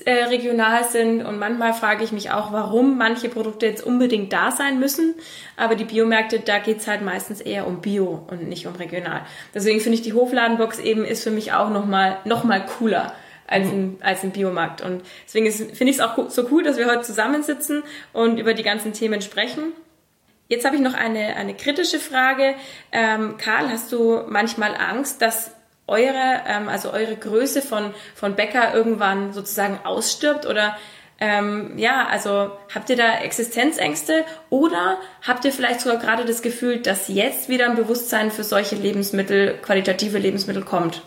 äh, 0.06 0.26
regional 0.26 0.84
sind 0.84 1.24
und 1.24 1.38
manchmal 1.38 1.74
frage 1.74 2.04
ich 2.04 2.12
mich 2.12 2.32
auch, 2.32 2.52
warum 2.52 2.98
manche 2.98 3.30
Produkte 3.30 3.68
jetzt 3.68 3.84
unbedingt 3.86 4.34
da 4.34 4.52
sein 4.52 4.80
müssen. 4.80 5.16
Aber 5.58 5.76
die 5.76 5.86
Biomärkte, 5.86 6.40
da 6.40 6.60
geht's 6.60 6.88
halt 6.88 7.02
meistens 7.02 7.40
eher 7.40 7.68
um 7.68 7.82
Bio 7.82 8.26
und 8.28 8.48
nicht 8.48 8.66
um 8.68 8.76
regional. 8.76 9.22
Deswegen 9.54 9.80
finde 9.80 9.98
ich 9.98 10.02
die 10.02 10.14
Hofladenbox 10.14 10.80
eben 10.80 11.06
ist 11.06 11.24
für 11.24 11.32
mich 11.32 11.54
auch 11.54 11.70
nochmal 11.70 12.18
noch 12.26 12.44
mal 12.44 12.66
cooler 12.66 13.14
als 13.48 13.68
ein, 13.68 13.98
als 14.02 14.24
ein 14.24 14.32
Biomarkt. 14.32 14.82
Und 14.82 15.04
deswegen 15.26 15.52
finde 15.52 15.92
ich 15.92 15.98
es 15.98 16.02
auch 16.02 16.30
so 16.30 16.48
cool, 16.52 16.64
dass 16.64 16.78
wir 16.78 16.88
heute 16.88 17.02
zusammensitzen 17.02 17.84
und 18.12 18.40
über 18.40 18.54
die 18.54 18.64
ganzen 18.64 18.94
Themen 18.94 19.22
sprechen. 19.22 19.74
Jetzt 20.48 20.66
habe 20.66 20.76
ich 20.76 20.82
noch 20.82 20.94
eine, 20.94 21.36
eine 21.36 21.56
kritische 21.56 22.00
Frage. 22.00 22.56
Ähm, 22.92 23.36
Karl, 23.38 23.70
hast 23.70 23.92
du 23.92 24.22
manchmal 24.28 24.76
Angst, 24.76 25.22
dass 25.22 25.52
eure, 25.88 26.42
ähm, 26.48 26.68
also 26.70 26.92
eure 26.92 27.16
Größe 27.16 27.62
von, 27.62 27.94
von 28.16 28.36
Bäcker 28.36 28.74
irgendwann 28.74 29.34
sozusagen 29.34 29.80
ausstirbt 29.84 30.46
oder 30.46 30.76
ähm, 31.18 31.78
ja, 31.78 32.08
also 32.08 32.52
habt 32.74 32.90
ihr 32.90 32.98
da 32.98 33.20
Existenzängste 33.20 34.26
oder 34.50 34.98
habt 35.22 35.46
ihr 35.46 35.54
vielleicht 35.54 35.82
sogar 35.82 35.98
gerade 35.98 36.26
das 36.26 36.42
Gefühl, 36.42 36.80
dass 36.80 37.08
jetzt 37.08 37.48
wieder 37.48 37.70
ein 37.70 37.78
Bewusstsein 37.78 38.32
für 38.32 38.44
solche 38.44 38.76
Lebensmittel, 38.76 39.56
qualitative 39.62 40.18
Lebensmittel 40.18 40.64
kommt? 40.64 41.04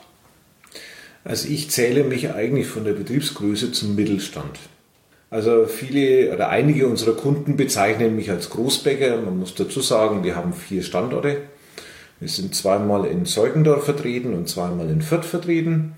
Also 1.24 1.48
ich 1.48 1.70
zähle 1.70 2.04
mich 2.04 2.32
eigentlich 2.32 2.66
von 2.68 2.84
der 2.84 2.92
Betriebsgröße 2.92 3.72
zum 3.72 3.96
Mittelstand. 3.96 4.58
Also 5.30 5.66
viele 5.66 6.32
oder 6.32 6.48
einige 6.48 6.88
unserer 6.88 7.14
Kunden 7.14 7.58
bezeichnen 7.58 8.16
mich 8.16 8.30
als 8.30 8.48
Großbäcker. 8.48 9.18
Man 9.18 9.38
muss 9.38 9.54
dazu 9.54 9.82
sagen, 9.82 10.24
wir 10.24 10.36
haben 10.36 10.54
vier 10.54 10.82
Standorte. 10.82 11.42
Wir 12.20 12.28
sind 12.28 12.54
zweimal 12.54 13.06
in 13.06 13.26
Zeugendorf 13.26 13.84
vertreten 13.84 14.34
und 14.34 14.48
zweimal 14.48 14.90
in 14.90 15.02
Fürth 15.02 15.24
vertreten. 15.24 15.94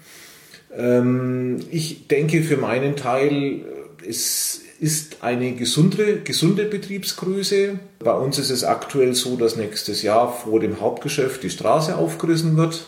Ähm, 0.76 1.60
ich 1.70 2.08
denke 2.08 2.42
für 2.42 2.56
meinen 2.56 2.96
Teil, 2.96 3.64
es 4.06 4.62
ist 4.80 5.18
eine 5.22 5.52
gesunde, 5.52 6.20
gesunde 6.20 6.64
Betriebsgröße. 6.64 7.78
Bei 7.98 8.14
uns 8.14 8.38
ist 8.38 8.50
es 8.50 8.64
aktuell 8.64 9.14
so, 9.14 9.36
dass 9.36 9.56
nächstes 9.56 10.02
Jahr 10.02 10.32
vor 10.32 10.60
dem 10.60 10.80
Hauptgeschäft 10.80 11.42
die 11.42 11.50
Straße 11.50 11.96
aufgerissen 11.96 12.56
wird. 12.56 12.86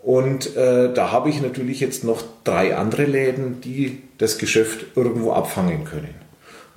Und 0.00 0.56
äh, 0.56 0.92
da 0.92 1.12
habe 1.12 1.28
ich 1.28 1.42
natürlich 1.42 1.80
jetzt 1.80 2.04
noch 2.04 2.22
drei 2.44 2.76
andere 2.76 3.04
Läden, 3.04 3.60
die 3.60 3.98
das 4.16 4.38
Geschäft 4.38 4.86
irgendwo 4.96 5.32
abfangen 5.32 5.84
können. 5.84 6.14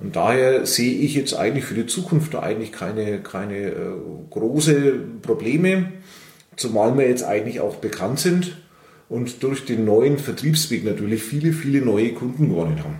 Und 0.02 0.16
daher 0.16 0.66
sehe 0.66 0.94
ich 0.94 1.14
jetzt 1.14 1.34
eigentlich 1.34 1.64
für 1.64 1.74
die 1.74 1.86
Zukunft 1.86 2.34
da 2.34 2.40
eigentlich 2.40 2.72
keine, 2.72 3.20
keine 3.20 3.68
äh, 3.68 3.74
große 4.30 4.94
Probleme, 5.22 5.92
zumal 6.56 6.98
wir 6.98 7.08
jetzt 7.08 7.22
eigentlich 7.22 7.60
auch 7.60 7.76
bekannt 7.76 8.18
sind 8.18 8.56
und 9.08 9.42
durch 9.44 9.64
den 9.64 9.84
neuen 9.84 10.18
Vertriebsweg 10.18 10.84
natürlich 10.84 11.22
viele, 11.22 11.52
viele 11.52 11.82
neue 11.82 12.14
Kunden 12.14 12.48
gewonnen 12.48 12.82
haben. 12.82 12.96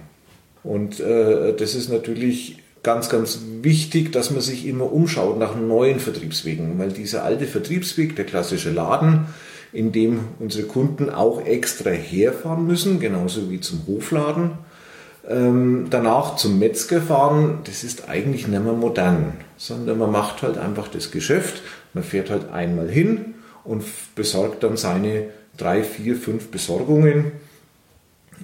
Und 0.63 1.01
äh, 1.01 1.57
das 1.57 1.75
ist 1.75 1.91
natürlich 1.91 2.59
ganz, 2.85 3.09
ganz 3.09 3.41
wichtig, 3.63 4.13
dass 4.13 4.31
man 4.31 4.41
sich 4.41 4.67
immer 4.67 4.93
umschaut 4.93 5.39
nach 5.39 5.57
neuen 5.57 5.99
Vertriebswegen, 5.99 6.79
weil 6.79 6.91
dieser 6.91 7.25
alte 7.25 7.47
Vertriebsweg, 7.47 8.15
der 8.15 8.27
klassische 8.27 8.71
Laden, 8.71 9.27
in 9.73 9.91
dem 9.91 10.21
unsere 10.39 10.69
Kunden 10.69 11.11
auch 11.11 11.45
extra 11.45 11.91
herfahren 11.91 12.67
müssen, 12.67 13.01
genauso 13.01 13.51
wie 13.51 13.61
zum 13.61 13.87
Hofladen. 13.89 14.53
Ähm, 15.29 15.87
danach 15.89 16.37
zum 16.37 16.59
Metzger 16.59 17.01
fahren, 17.01 17.61
das 17.65 17.85
ist 17.85 18.09
eigentlich 18.09 18.49
nicht 18.49 18.63
mehr 18.63 18.73
modern, 18.73 19.35
sondern 19.57 19.99
man 19.99 20.11
macht 20.11 20.43
halt 20.43 20.59
einfach 20.59 20.89
das 20.89 21.13
Geschäft, 21.13 21.63
man 21.95 22.03
fährt 22.03 22.29
halt 22.31 22.51
einmal 22.51 22.89
hin 22.89 23.35
und 23.63 23.85
besorgt 24.17 24.65
dann 24.65 24.77
seine 24.77 25.29
drei, 25.57 25.85
vier, 25.85 26.17
fünf 26.17 26.51
Besorgungen. 26.51 27.33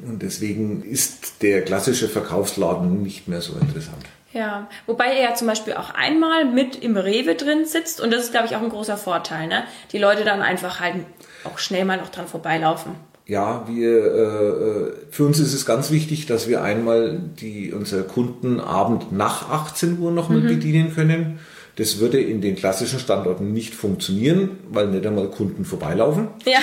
Und 0.07 0.23
deswegen 0.23 0.83
ist 0.83 1.43
der 1.43 1.63
klassische 1.65 2.09
Verkaufsladen 2.09 3.03
nicht 3.03 3.27
mehr 3.27 3.41
so 3.41 3.55
interessant. 3.55 4.05
Ja, 4.33 4.69
wobei 4.87 5.07
er 5.07 5.23
ja 5.31 5.35
zum 5.35 5.47
Beispiel 5.47 5.75
auch 5.75 5.95
einmal 5.95 6.45
mit 6.45 6.77
im 6.77 6.97
Rewe 6.97 7.35
drin 7.35 7.65
sitzt 7.65 8.01
und 8.01 8.13
das 8.13 8.25
ist, 8.25 8.31
glaube 8.31 8.47
ich, 8.47 8.55
auch 8.55 8.63
ein 8.63 8.69
großer 8.69 8.99
Vorteil, 8.99 9.47
ne? 9.47 9.65
Die 9.91 9.99
Leute 9.99 10.23
dann 10.23 10.43
einfach 10.43 10.81
halt 10.81 10.97
auch 11.45 11.59
schnell 11.59 11.85
mal 11.87 11.97
noch 11.97 12.11
dran 12.11 12.29
vorbeilaufen. 12.29 12.93
Ja, 13.29 13.67
wir, 13.69 14.05
äh, 14.05 14.93
für 15.11 15.27
uns 15.27 15.39
ist 15.39 15.53
es 15.53 15.67
ganz 15.67 15.91
wichtig, 15.91 16.27
dass 16.27 16.49
wir 16.49 16.63
einmal 16.63 17.21
die, 17.41 17.73
unsere 17.73 18.03
Kunden 18.03 18.59
Abend 18.59 19.13
nach 19.13 19.51
18 19.51 19.99
Uhr 19.99 20.11
nochmal 20.11 20.41
mhm. 20.41 20.49
bedienen 20.49 20.95
können. 20.95 21.39
Das 21.77 22.01
würde 22.01 22.21
in 22.21 22.41
den 22.41 22.57
klassischen 22.57 22.99
Standorten 22.99 23.53
nicht 23.53 23.75
funktionieren, 23.75 24.59
weil 24.71 24.89
nicht 24.89 25.07
einmal 25.07 25.29
Kunden 25.29 25.65
vorbeilaufen. 25.65 26.29
Ja. 26.47 26.59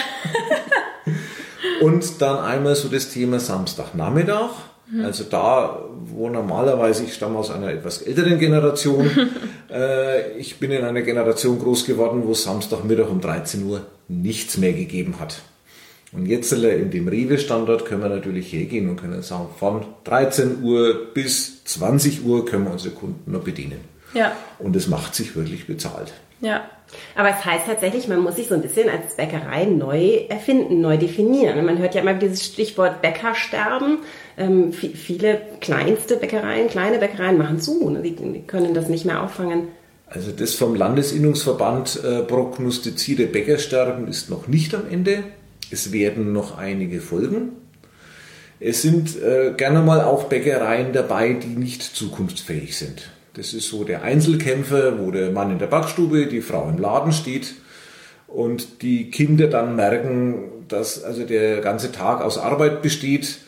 und 1.81 2.21
dann 2.21 2.39
einmal 2.39 2.75
so 2.75 2.89
das 2.89 3.09
Thema 3.09 3.39
Samstagnachmittag 3.39 4.49
Mhm. 4.87 5.05
Also 5.05 5.23
da, 5.23 5.83
wo 6.05 6.29
normalerweise, 6.29 7.03
ich 7.03 7.13
stamme 7.13 7.39
aus 7.39 7.51
einer 7.51 7.69
etwas 7.69 8.01
älteren 8.01 8.39
Generation, 8.39 9.09
äh, 9.71 10.37
ich 10.37 10.59
bin 10.59 10.71
in 10.71 10.83
einer 10.83 11.01
Generation 11.01 11.59
groß 11.59 11.85
geworden, 11.85 12.23
wo 12.25 12.33
Samstagmittag 12.33 13.09
um 13.09 13.21
13 13.21 13.65
Uhr 13.65 13.81
nichts 14.07 14.57
mehr 14.57 14.73
gegeben 14.73 15.15
hat. 15.19 15.41
Und 16.15 16.25
jetzt 16.27 16.51
in 16.53 16.91
dem 16.91 17.07
Rewe-Standort 17.07 17.85
können 17.85 18.01
wir 18.01 18.09
natürlich 18.09 18.51
hergehen 18.53 18.89
und 18.89 18.95
können 18.95 19.21
sagen, 19.21 19.47
von 19.59 19.85
13 20.05 20.63
Uhr 20.63 21.13
bis 21.13 21.63
20 21.65 22.25
Uhr 22.25 22.45
können 22.45 22.65
wir 22.65 22.71
unsere 22.71 22.95
Kunden 22.95 23.31
noch 23.31 23.41
bedienen. 23.41 23.79
Ja. 24.13 24.31
Und 24.59 24.75
es 24.75 24.87
macht 24.87 25.13
sich 25.13 25.35
wirklich 25.35 25.67
bezahlt. 25.67 26.13
Ja. 26.41 26.69
Aber 27.15 27.29
es 27.29 27.43
heißt 27.43 27.65
tatsächlich, 27.65 28.07
man 28.07 28.19
muss 28.19 28.35
sich 28.35 28.47
so 28.47 28.55
ein 28.55 28.61
bisschen 28.61 28.89
als 28.89 29.15
Bäckerei 29.15 29.65
neu 29.65 30.25
erfinden, 30.29 30.81
neu 30.81 30.97
definieren. 30.97 31.65
Man 31.65 31.79
hört 31.79 31.95
ja 31.95 32.01
immer 32.01 32.13
dieses 32.13 32.45
Stichwort 32.45 33.01
Bäckersterben. 33.01 33.99
Ähm, 34.37 34.71
viele 34.71 35.41
kleinste 35.59 36.17
Bäckereien, 36.17 36.69
kleine 36.69 36.99
Bäckereien 36.99 37.37
machen 37.37 37.59
zu. 37.59 37.89
Ne? 37.89 38.01
Die, 38.01 38.15
die, 38.15 38.41
können 38.41 38.73
das 38.73 38.87
nicht 38.87 39.05
mehr 39.05 39.23
auffangen. 39.23 39.69
Also 40.07 40.31
das 40.31 40.53
vom 40.53 40.75
Landesinnungsverband 40.75 42.01
äh, 42.03 42.21
prognostizierte 42.21 43.25
Bäckersterben 43.25 44.07
ist 44.07 44.29
noch 44.29 44.47
nicht 44.47 44.73
am 44.75 44.83
Ende. 44.89 45.23
Es 45.75 45.91
werden 45.91 46.31
noch 46.31 46.57
einige 46.57 47.01
folgen. 47.01 47.49
Es 48.61 48.81
sind 48.81 49.21
äh, 49.21 49.53
gerne 49.57 49.81
mal 49.81 49.99
auch 49.99 50.23
Bäckereien 50.29 50.93
dabei, 50.93 51.33
die 51.33 51.47
nicht 51.47 51.83
zukunftsfähig 51.83 52.77
sind. 52.77 53.09
Das 53.33 53.53
ist 53.53 53.67
so 53.67 53.83
der 53.83 54.01
Einzelkämpfer, 54.01 54.97
wo 54.99 55.11
der 55.11 55.31
Mann 55.31 55.51
in 55.51 55.59
der 55.59 55.67
Backstube, 55.67 56.27
die 56.27 56.39
Frau 56.39 56.69
im 56.69 56.77
Laden 56.77 57.11
steht 57.11 57.55
und 58.27 58.83
die 58.83 59.11
Kinder 59.11 59.47
dann 59.47 59.75
merken, 59.75 60.63
dass 60.69 61.03
also 61.03 61.25
der 61.25 61.59
ganze 61.59 61.91
Tag 61.91 62.21
aus 62.21 62.37
Arbeit 62.37 62.81
besteht 62.81 63.39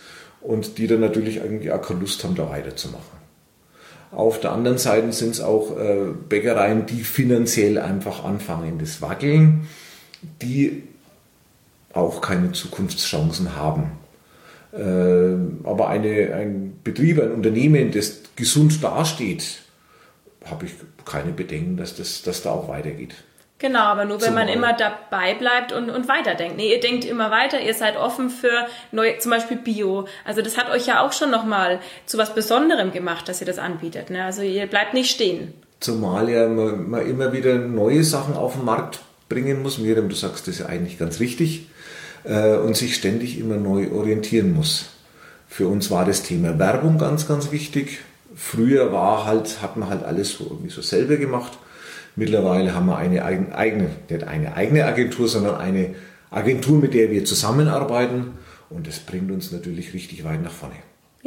und 0.41 0.77
die 0.79 0.87
dann 0.87 0.99
natürlich 0.99 1.41
eigentlich 1.41 1.71
auch 1.71 1.81
keine 1.81 2.01
Lust 2.01 2.25
haben, 2.25 2.35
da 2.35 2.49
weiterzumachen. 2.49 3.17
Auf 4.11 4.41
der 4.41 4.51
anderen 4.51 4.79
Seite 4.79 5.13
sind 5.13 5.29
es 5.35 5.39
auch 5.39 5.77
äh, 5.77 6.07
Bäckereien, 6.27 6.87
die 6.87 7.05
finanziell 7.05 7.77
einfach 7.77 8.25
anfangen, 8.25 8.79
das 8.79 9.01
Wackeln, 9.01 9.69
die 10.41 10.83
auch 11.93 12.21
keine 12.21 12.51
Zukunftschancen 12.51 13.55
haben. 13.55 13.91
Äh, 14.73 15.67
aber 15.67 15.87
eine, 15.89 16.33
ein 16.33 16.79
Betrieb, 16.83 17.19
ein 17.21 17.31
Unternehmen, 17.31 17.91
das 17.91 18.21
gesund 18.35 18.83
dasteht, 18.83 19.61
habe 20.45 20.65
ich 20.65 20.73
keine 21.05 21.31
Bedenken, 21.31 21.77
dass, 21.77 21.95
das, 21.95 22.21
dass 22.21 22.43
da 22.43 22.51
auch 22.51 22.67
weitergeht. 22.67 23.15
Genau, 23.59 23.79
aber 23.79 24.05
nur 24.05 24.21
wenn 24.21 24.27
Zumal. 24.29 24.45
man 24.45 24.53
immer 24.53 24.73
dabei 24.73 25.33
bleibt 25.33 25.71
und, 25.71 25.89
und 25.89 26.07
weiterdenkt. 26.07 26.57
Nee, 26.57 26.71
ihr 26.71 26.79
denkt 26.79 27.05
immer 27.05 27.31
weiter, 27.31 27.59
ihr 27.59 27.73
seid 27.73 27.97
offen 27.97 28.29
für 28.29 28.67
neue, 28.91 29.17
zum 29.17 29.31
Beispiel 29.31 29.57
Bio. 29.57 30.07
Also 30.25 30.43
das 30.43 30.57
hat 30.57 30.69
euch 30.69 30.85
ja 30.85 31.03
auch 31.03 31.11
schon 31.11 31.31
nochmal 31.31 31.79
zu 32.05 32.19
was 32.19 32.35
Besonderem 32.35 32.91
gemacht, 32.91 33.27
dass 33.27 33.41
ihr 33.41 33.47
das 33.47 33.57
anbietet. 33.57 34.11
Ne? 34.11 34.23
Also 34.23 34.43
ihr 34.43 34.67
bleibt 34.67 34.93
nicht 34.93 35.09
stehen. 35.09 35.55
Zumal 35.79 36.29
ja 36.29 36.47
man, 36.47 36.87
man 36.87 37.07
immer 37.07 37.33
wieder 37.33 37.55
neue 37.55 38.03
Sachen 38.03 38.35
auf 38.35 38.53
den 38.53 38.65
Markt 38.65 38.99
bringen 39.27 39.63
muss. 39.63 39.79
Miriam, 39.79 40.07
du 40.07 40.15
sagst 40.15 40.47
das 40.47 40.59
ja 40.59 40.67
eigentlich 40.67 40.99
ganz 40.99 41.19
richtig. 41.19 41.67
Äh, 42.27 42.57
und 42.57 42.75
sich 42.75 42.95
ständig 42.95 43.39
immer 43.39 43.55
neu 43.55 43.89
orientieren 43.91 44.53
muss. 44.53 44.89
Für 45.47 45.67
uns 45.67 45.89
war 45.89 46.03
das 46.03 46.23
Thema 46.23 46.59
Werbung 46.59 46.97
ganz, 46.97 47.25
ganz 47.25 47.51
wichtig. 47.51 47.99
Früher 48.35 48.91
war 48.91 49.25
halt, 49.25 49.61
hat 49.61 49.77
man 49.77 49.89
halt 49.89 50.03
alles 50.03 50.33
so 50.33 50.43
irgendwie 50.43 50.69
so 50.69 50.81
selber 50.81 51.15
gemacht. 51.15 51.57
Mittlerweile 52.17 52.75
haben 52.75 52.87
wir 52.87 52.97
eine 52.97 53.23
eigene, 53.23 53.91
nicht 54.09 54.23
eine 54.25 54.55
eigene 54.55 54.85
Agentur, 54.85 55.27
sondern 55.27 55.55
eine 55.55 55.95
Agentur, 56.29 56.79
mit 56.79 56.93
der 56.93 57.11
wir 57.11 57.23
zusammenarbeiten. 57.23 58.31
Und 58.69 58.87
das 58.87 58.99
bringt 58.99 59.31
uns 59.31 59.53
natürlich 59.53 59.93
richtig 59.93 60.25
weit 60.25 60.43
nach 60.43 60.51
vorne. 60.51 60.75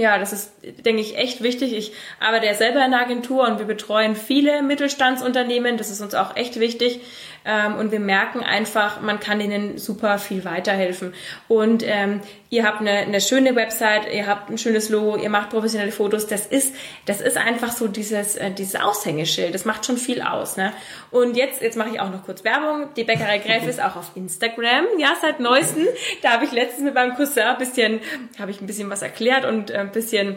Ja, 0.00 0.18
das 0.18 0.32
ist, 0.32 0.52
denke 0.62 1.02
ich, 1.02 1.18
echt 1.18 1.42
wichtig. 1.42 1.74
Ich 1.74 1.92
arbeite 2.20 2.46
ja 2.46 2.54
selber 2.54 2.82
in 2.82 2.90
der 2.90 3.00
Agentur 3.00 3.46
und 3.46 3.58
wir 3.58 3.66
betreuen 3.66 4.16
viele 4.16 4.62
Mittelstandsunternehmen. 4.62 5.76
Das 5.76 5.90
ist 5.90 6.00
uns 6.00 6.14
auch 6.14 6.36
echt 6.36 6.58
wichtig. 6.58 7.02
Ähm, 7.44 7.74
und 7.74 7.92
wir 7.92 8.00
merken 8.00 8.40
einfach, 8.40 9.02
man 9.02 9.20
kann 9.20 9.42
ihnen 9.42 9.76
super 9.76 10.18
viel 10.18 10.46
weiterhelfen. 10.46 11.12
Und 11.48 11.82
ähm, 11.86 12.22
ihr 12.50 12.64
habt 12.64 12.80
eine, 12.80 12.90
eine 12.90 13.20
schöne 13.20 13.54
Website, 13.54 14.12
ihr 14.12 14.26
habt 14.26 14.50
ein 14.50 14.58
schönes 14.58 14.88
Logo, 14.88 15.16
ihr 15.16 15.30
macht 15.30 15.50
professionelle 15.50 15.92
Fotos. 15.92 16.26
Das 16.26 16.46
ist, 16.46 16.74
das 17.06 17.20
ist 17.20 17.36
einfach 17.36 17.72
so 17.72 17.88
dieses, 17.88 18.36
äh, 18.36 18.50
dieses 18.50 18.74
Aushängeschild. 18.74 19.54
Das 19.54 19.64
macht 19.64 19.86
schon 19.86 19.96
viel 19.96 20.20
aus. 20.20 20.56
Ne? 20.56 20.72
Und 21.10 21.36
jetzt, 21.36 21.62
jetzt 21.62 21.76
mache 21.76 21.90
ich 21.94 22.00
auch 22.00 22.10
noch 22.10 22.24
kurz 22.24 22.44
Werbung. 22.44 22.88
Die 22.96 23.04
Bäckerei 23.04 23.38
Gräf 23.38 23.66
ist 23.66 23.80
auch 23.80 23.96
auf 23.96 24.10
Instagram. 24.16 24.86
Ja, 24.98 25.14
seit 25.22 25.40
neuestem. 25.40 25.86
Da 26.22 26.32
habe 26.32 26.44
ich 26.44 26.52
letztens 26.52 26.84
mit 26.84 26.94
meinem 26.94 27.14
Cousin 27.14 27.44
ein 27.44 27.58
bisschen, 27.58 28.00
habe 28.38 28.50
ich 28.50 28.60
ein 28.60 28.66
bisschen 28.66 28.90
was 28.90 29.02
erklärt 29.02 29.44
und 29.44 29.70
äh, 29.70 29.78
ein 29.78 29.92
bisschen 29.92 30.36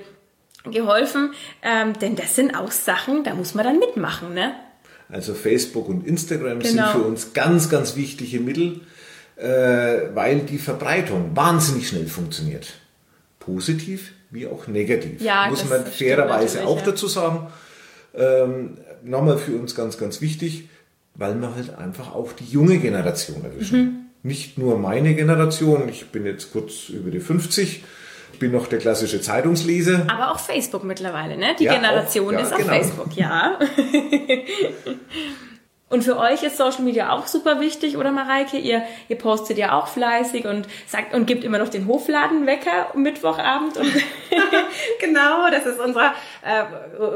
geholfen. 0.65 1.33
Ähm, 1.61 1.93
denn 1.99 2.15
das 2.15 2.35
sind 2.35 2.55
auch 2.55 2.71
Sachen, 2.71 3.23
da 3.23 3.33
muss 3.33 3.53
man 3.53 3.65
dann 3.65 3.79
mitmachen, 3.79 4.33
ne? 4.33 4.55
Also 5.09 5.33
Facebook 5.33 5.89
und 5.89 6.07
Instagram 6.07 6.59
genau. 6.59 6.63
sind 6.63 6.85
für 6.85 7.07
uns 7.07 7.33
ganz, 7.33 7.69
ganz 7.69 7.95
wichtige 7.95 8.39
Mittel, 8.39 8.81
weil 9.35 10.41
die 10.41 10.57
Verbreitung 10.57 11.35
wahnsinnig 11.35 11.87
schnell 11.87 12.07
funktioniert. 12.07 12.73
Positiv 13.39 14.13
wie 14.33 14.47
auch 14.47 14.67
negativ. 14.67 15.21
Ja, 15.21 15.47
Muss 15.49 15.67
man 15.69 15.85
fairerweise 15.85 16.65
auch 16.65 16.79
ja. 16.79 16.85
dazu 16.85 17.07
sagen. 17.07 17.47
Ähm, 18.15 18.77
nochmal 19.03 19.37
für 19.37 19.55
uns 19.55 19.75
ganz, 19.75 19.97
ganz 19.97 20.21
wichtig, 20.21 20.69
weil 21.15 21.35
wir 21.35 21.55
halt 21.55 21.75
einfach 21.77 22.13
auch 22.13 22.33
die 22.33 22.45
junge 22.45 22.79
Generation 22.79 23.43
erwischen. 23.43 23.79
Mhm. 23.79 23.99
Nicht 24.23 24.57
nur 24.57 24.77
meine 24.77 25.13
Generation, 25.15 25.89
ich 25.89 26.07
bin 26.07 26.25
jetzt 26.25 26.51
kurz 26.51 26.89
über 26.89 27.11
die 27.11 27.19
50, 27.19 27.83
ich 28.33 28.39
bin 28.39 28.51
noch 28.51 28.67
der 28.67 28.79
klassische 28.79 29.21
Zeitungsleser. 29.21 30.07
Aber 30.09 30.31
auch 30.31 30.39
Facebook 30.39 30.83
mittlerweile, 30.83 31.37
ne? 31.37 31.55
Die 31.59 31.65
ja, 31.65 31.73
Generation 31.73 32.27
auch, 32.27 32.31
ja, 32.31 32.39
ist 32.39 32.53
auf 32.53 32.57
genau. 32.57 32.69
Facebook, 32.69 33.15
ja. 33.15 33.59
Und 35.93 36.03
für 36.03 36.17
euch 36.17 36.41
ist 36.41 36.57
Social 36.57 36.81
Media 36.81 37.11
auch 37.11 37.27
super 37.27 37.59
wichtig, 37.59 37.97
oder 37.97 38.11
Mareike? 38.11 38.57
Ihr, 38.57 38.81
ihr 39.09 39.15
postet 39.15 39.59
ja 39.59 39.77
auch 39.77 39.85
fleißig 39.85 40.47
und 40.47 40.67
sagt 40.87 41.13
und 41.13 41.27
gibt 41.27 41.43
immer 41.43 41.59
noch 41.59 41.69
den 41.69 41.85
Hofladenwecker 41.85 42.87
Mittwochabend. 42.95 43.73
Genau, 44.99 45.49
das 45.51 45.65
ist 45.65 45.79
unser, 45.79 46.13
äh, 46.41 46.63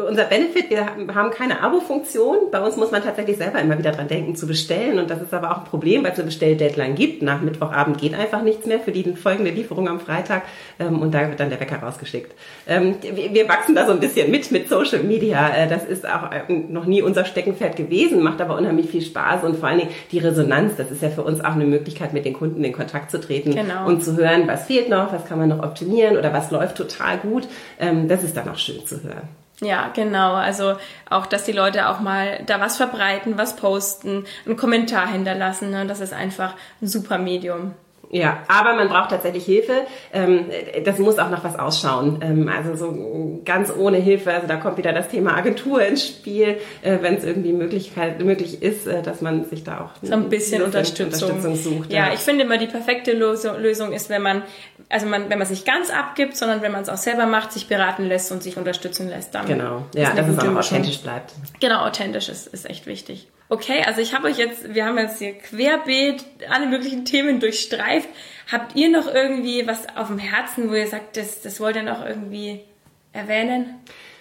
unser 0.08 0.26
Benefit. 0.26 0.70
Wir 0.70 0.86
haben 0.86 1.32
keine 1.32 1.62
Abo-Funktion. 1.62 2.52
Bei 2.52 2.62
uns 2.62 2.76
muss 2.76 2.92
man 2.92 3.04
tatsächlich 3.04 3.38
selber 3.38 3.60
immer 3.60 3.78
wieder 3.78 3.92
dran 3.92 4.08
denken 4.08 4.36
zu 4.36 4.48
bestellen. 4.48 5.00
Und 5.00 5.10
das 5.10 5.22
ist 5.22 5.34
aber 5.34 5.52
auch 5.52 5.60
ein 5.60 5.66
Problem, 5.66 6.04
weil 6.04 6.12
es 6.12 6.18
eine 6.18 6.26
Bestelldeadline 6.26 6.96
gibt. 6.96 7.22
Nach 7.22 7.42
Mittwochabend 7.42 7.98
geht 7.98 8.14
einfach 8.14 8.42
nichts 8.42 8.66
mehr 8.66 8.80
für 8.80 8.92
die 8.92 9.04
folgende 9.14 9.52
Lieferung 9.52 9.88
am 9.88 10.00
Freitag. 10.00 10.44
Ähm, 10.80 11.02
und 11.02 11.14
da 11.14 11.28
wird 11.28 11.40
dann 11.40 11.50
der 11.50 11.60
Wecker 11.60 11.78
rausgeschickt. 11.78 12.34
Ähm, 12.68 12.96
wir, 13.02 13.34
wir, 13.34 13.48
wachsen 13.48 13.76
da 13.76 13.86
so 13.86 13.94
ein 13.94 14.00
bisschen 14.00 14.30
mit 14.30 14.52
mit 14.52 14.70
Social 14.70 15.04
Media. 15.04 15.50
Äh, 15.56 15.68
das 15.68 15.86
ist 15.86 16.06
auch 16.08 16.32
äh, 16.32 16.52
noch 16.52 16.86
nie 16.86 17.02
unser 17.02 17.26
Steckenpferd 17.26 17.76
gewesen, 17.76 18.22
macht 18.22 18.42
aber 18.42 18.58
unheimlich 18.68 18.90
viel 18.90 19.02
Spaß 19.02 19.44
und 19.44 19.58
vor 19.58 19.70
allen 19.70 19.80
Dingen 19.80 19.92
die 20.12 20.20
Resonanz, 20.20 20.76
das 20.76 20.92
ist 20.92 21.02
ja 21.02 21.10
für 21.10 21.24
uns 21.24 21.42
auch 21.42 21.54
eine 21.54 21.66
Möglichkeit, 21.66 22.14
mit 22.14 22.26
den 22.26 22.34
Kunden 22.34 22.64
in 22.64 22.74
Kontakt 22.74 23.10
zu 23.12 23.20
treten 23.20 23.56
genau. 23.56 23.88
und 23.88 24.04
zu 24.04 24.18
hören, 24.18 24.48
was 24.48 24.66
fehlt 24.66 24.90
noch, 24.90 25.14
was 25.14 25.26
kann 25.26 25.40
man 25.40 25.50
noch 25.50 25.64
optimieren 25.64 26.18
oder 26.18 26.34
was 26.34 26.52
läuft 26.52 26.78
total 26.78 27.18
gut. 27.18 27.48
Ähm, 27.80 28.08
das 28.08 28.24
ist 28.24 28.36
dann 28.36 28.50
auch 28.50 28.58
schön 28.58 28.86
zu 28.86 29.02
hören. 29.04 29.28
Ja, 29.62 29.90
genau. 29.94 30.34
Also 30.34 30.76
auch, 31.10 31.26
dass 31.26 31.46
die 31.46 31.52
Leute 31.52 31.90
auch 31.90 32.00
mal 32.00 32.42
da 32.46 32.60
was 32.60 32.78
verbreiten, 32.78 33.38
was 33.38 33.56
posten, 33.56 34.26
einen 34.46 34.56
Kommentar 34.56 35.08
hinterlassen. 35.08 35.72
Ne? 35.72 35.88
Das 35.88 36.00
ist 36.00 36.14
einfach 36.14 36.54
ein 36.82 36.88
super 36.88 37.18
Medium. 37.18 37.74
Ja, 38.10 38.44
aber 38.48 38.76
man 38.76 38.88
braucht 38.88 39.10
tatsächlich 39.10 39.46
Hilfe. 39.46 39.86
Ähm, 40.14 40.46
das 40.86 40.98
muss 40.98 41.20
auch 41.20 41.30
nach 41.30 41.44
was 41.44 41.60
ausschauen. 41.60 42.20
Ähm, 42.22 42.50
also 42.50 42.76
so 42.76 43.42
ganz 43.44 43.72
ohne 43.76 43.98
Hilfe, 43.98 44.34
also 44.34 44.48
da 44.48 44.56
kommt 44.56 44.78
wieder 44.78 44.94
das 44.94 45.10
Thema 45.10 45.36
Agentur 45.36 45.82
ins 45.82 46.08
Spiel, 46.08 46.58
äh, 46.82 47.00
wenn 47.02 47.16
es 47.16 47.24
irgendwie 47.24 47.52
Möglichkeit, 47.52 48.24
möglich 48.24 48.62
ist, 48.62 48.88
äh, 48.88 49.02
dass 49.02 49.22
man 49.22 49.46
sich 49.46 49.64
da 49.64 49.82
auch 49.82 49.90
so 50.02 50.14
ein 50.14 50.30
bisschen 50.30 50.62
Unterstützung. 50.62 51.32
Unterstützung 51.32 51.56
sucht. 51.56 51.92
Ja, 51.92 52.08
ja, 52.08 52.14
ich 52.14 52.22
finde 52.22 52.46
immer 52.46 52.58
die 52.58 52.68
perfekte 52.68 53.12
Lösung 53.12 53.92
ist, 53.92 54.10
wenn 54.10 54.22
man, 54.22 54.44
also 54.90 55.06
man, 55.06 55.30
wenn 55.30 55.38
man 55.38 55.48
sich 55.48 55.66
ganz 55.66 55.90
abgibt, 55.90 56.38
sondern 56.38 56.62
wenn 56.62 56.72
man 56.72 56.84
es 56.84 56.90
auch 56.90 56.98
selber 56.98 57.26
macht, 57.26 57.52
sich 57.52 57.68
beraten 57.68 58.06
lässt 58.06 58.32
und 58.32 58.42
sich 58.42 58.58
unterstützen 58.58 59.10
lässt. 59.10 59.36
Dann 59.36 59.46
genau, 59.48 59.86
ja, 59.94 60.14
dass 60.14 60.28
es 60.28 60.40
auch 60.40 60.56
authentisch 60.56 61.00
bleibt. 61.00 61.34
Genau, 61.60 61.86
authentisch 61.86 62.30
ist, 62.30 62.48
ist 62.48 62.70
echt 62.70 62.88
wichtig. 62.88 63.28
Okay, 63.50 63.82
also 63.86 64.02
ich 64.02 64.14
habe 64.14 64.28
euch 64.28 64.38
jetzt, 64.38 64.74
wir 64.74 64.86
haben 64.86 64.98
jetzt 64.98 65.20
hier 65.20 65.34
querbeet 65.34 66.26
alle 66.50 66.66
möglichen 66.66 67.06
Themen 67.06 67.40
durchstreift. 67.40 68.10
Habt 68.52 68.76
ihr 68.76 68.90
noch 68.90 69.08
irgendwie 69.08 69.66
was 69.66 69.88
auf 69.96 70.08
dem 70.08 70.20
Herzen, 70.20 70.70
wo 70.70 70.74
ihr 70.74 70.88
sagt, 70.88 71.16
das, 71.16 71.42
das 71.42 71.60
wollt 71.62 71.78
ihr 71.78 71.84
noch 71.84 72.06
irgendwie 72.06 72.62
erwähnen? 73.14 73.76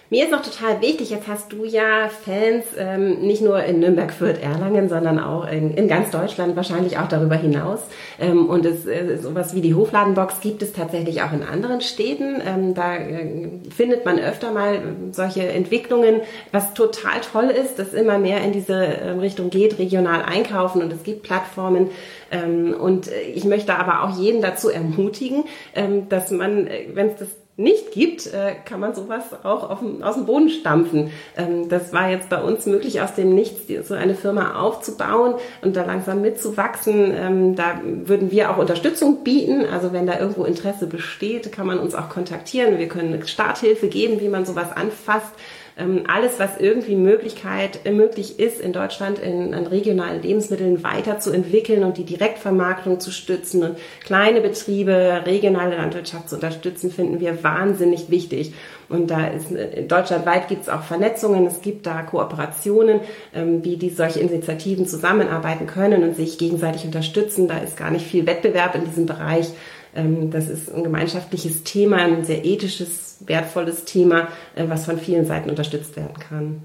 Mir 0.09 0.23
ist 0.23 0.31
noch 0.31 0.41
total 0.41 0.81
wichtig, 0.81 1.09
jetzt 1.09 1.27
hast 1.27 1.51
du 1.51 1.65
ja 1.65 2.07
Fans 2.07 2.63
ähm, 2.77 3.19
nicht 3.19 3.41
nur 3.41 3.61
in 3.63 3.81
Nürnberg, 3.81 4.13
Fürth, 4.13 4.41
Erlangen, 4.41 4.87
sondern 4.87 5.19
auch 5.19 5.45
in, 5.45 5.73
in 5.73 5.89
ganz 5.89 6.11
Deutschland, 6.11 6.55
wahrscheinlich 6.55 6.97
auch 6.97 7.09
darüber 7.09 7.35
hinaus. 7.35 7.81
Ähm, 8.17 8.47
und 8.47 8.65
es, 8.65 8.85
äh, 8.85 9.17
sowas 9.17 9.53
wie 9.53 9.59
die 9.59 9.75
Hofladenbox 9.75 10.39
gibt 10.39 10.61
es 10.61 10.71
tatsächlich 10.71 11.23
auch 11.23 11.33
in 11.33 11.43
anderen 11.43 11.81
Städten. 11.81 12.41
Ähm, 12.45 12.73
da 12.73 12.95
äh, 12.95 13.49
findet 13.75 14.05
man 14.05 14.17
öfter 14.17 14.51
mal 14.51 14.79
solche 15.11 15.45
Entwicklungen, 15.45 16.21
was 16.53 16.73
total 16.73 17.19
toll 17.19 17.49
ist, 17.49 17.77
dass 17.77 17.93
immer 17.93 18.17
mehr 18.17 18.41
in 18.45 18.53
diese 18.53 18.75
ähm, 18.75 19.19
Richtung 19.19 19.49
geht, 19.49 19.77
regional 19.77 20.21
einkaufen 20.21 20.81
und 20.81 20.93
es 20.93 21.03
gibt 21.03 21.23
Plattformen. 21.23 21.89
Ähm, 22.31 22.73
und 22.79 23.09
ich 23.35 23.43
möchte 23.43 23.75
aber 23.75 24.03
auch 24.03 24.17
jeden 24.17 24.41
dazu 24.41 24.69
ermutigen, 24.69 25.43
ähm, 25.75 26.07
dass 26.07 26.31
man, 26.31 26.67
äh, 26.67 26.85
wenn 26.93 27.07
es 27.07 27.17
das 27.17 27.27
nicht 27.57 27.91
gibt, 27.91 28.27
äh, 28.27 28.53
kann 28.65 28.79
man 28.79 28.93
sowas 28.93 29.23
auch 29.43 29.79
dem, 29.79 30.03
aus 30.03 30.13
dem 30.13 30.27
Boden 30.27 30.49
stampfen. 30.49 31.11
Ähm, 31.35 31.67
das 31.69 31.91
war 31.91 32.09
jetzt 32.09 32.29
bei 32.29 32.39
uns 32.39 32.67
möglich, 32.67 33.01
aus 33.01 33.15
dem 33.15 33.33
Nichts 33.33 33.63
so 33.87 33.95
eine 33.95 34.13
Firma 34.13 34.61
aufzubauen 34.61 35.35
und 35.63 35.75
da 35.75 35.83
langsam 35.83 36.21
mitzuwachsen. 36.21 37.11
Ähm, 37.15 37.55
da 37.55 37.81
würden 37.83 38.29
wir 38.29 38.51
auch 38.51 38.57
Unterstützung 38.57 39.23
bieten. 39.23 39.65
Also 39.65 39.91
wenn 39.91 40.05
da 40.05 40.19
irgendwo 40.19 40.43
Interesse 40.43 40.85
besteht, 40.85 41.51
kann 41.51 41.65
man 41.65 41.79
uns 41.79 41.95
auch 41.95 42.09
kontaktieren. 42.09 42.77
Wir 42.77 42.87
können 42.87 43.11
eine 43.13 43.27
Starthilfe 43.27 43.87
geben, 43.87 44.21
wie 44.21 44.29
man 44.29 44.45
sowas 44.45 44.71
anfasst. 44.71 45.33
Ähm, 45.79 46.05
alles, 46.07 46.39
was 46.39 46.57
irgendwie 46.59 46.95
Möglichkeit, 46.95 47.81
äh, 47.85 47.91
möglich 47.91 48.39
ist, 48.39 48.59
in 48.59 48.73
Deutschland 48.73 49.19
in, 49.19 49.53
an 49.53 49.67
regionalen 49.67 50.23
Lebensmitteln 50.23 50.83
weiterzuentwickeln 50.83 51.83
und 51.83 51.97
die 51.97 52.03
Direktvermarktung 52.03 52.99
zu 52.99 53.11
stützen 53.11 53.61
und 53.61 53.77
kleine 54.03 54.41
Betriebe, 54.41 55.21
regionale 55.25 55.75
Landwirtschaft 55.75 56.29
zu 56.29 56.35
unterstützen, 56.35 56.89
finden 56.89 57.19
wir 57.19 57.43
wahnsinnig 57.43 58.09
wichtig. 58.09 58.53
Und 58.89 59.11
da 59.11 59.27
ist 59.27 59.51
äh, 59.51 59.83
deutschlandweit 59.83 60.47
gibt 60.47 60.63
es 60.63 60.69
auch 60.69 60.81
Vernetzungen, 60.81 61.45
es 61.45 61.61
gibt 61.61 61.85
da 61.85 62.01
Kooperationen, 62.01 63.01
ähm, 63.35 63.63
wie 63.63 63.77
die 63.77 63.91
solche 63.91 64.19
Initiativen 64.19 64.87
zusammenarbeiten 64.87 65.67
können 65.67 66.01
und 66.01 66.15
sich 66.15 66.39
gegenseitig 66.39 66.85
unterstützen. 66.85 67.47
Da 67.47 67.59
ist 67.59 67.77
gar 67.77 67.91
nicht 67.91 68.07
viel 68.07 68.25
Wettbewerb 68.25 68.73
in 68.73 68.85
diesem 68.85 69.05
Bereich. 69.05 69.51
Ähm, 69.97 70.29
das 70.29 70.47
ist 70.47 70.73
ein 70.73 70.83
gemeinschaftliches 70.83 71.63
Thema, 71.63 71.97
ein 71.97 72.23
sehr 72.23 72.45
ethisches, 72.45 73.17
wertvolles 73.25 73.83
Thema, 73.83 74.27
äh, 74.55 74.65
was 74.67 74.85
von 74.85 74.99
vielen 74.99 75.25
Seiten 75.25 75.49
unterstützt 75.49 75.97
werden 75.97 76.17
kann. 76.19 76.61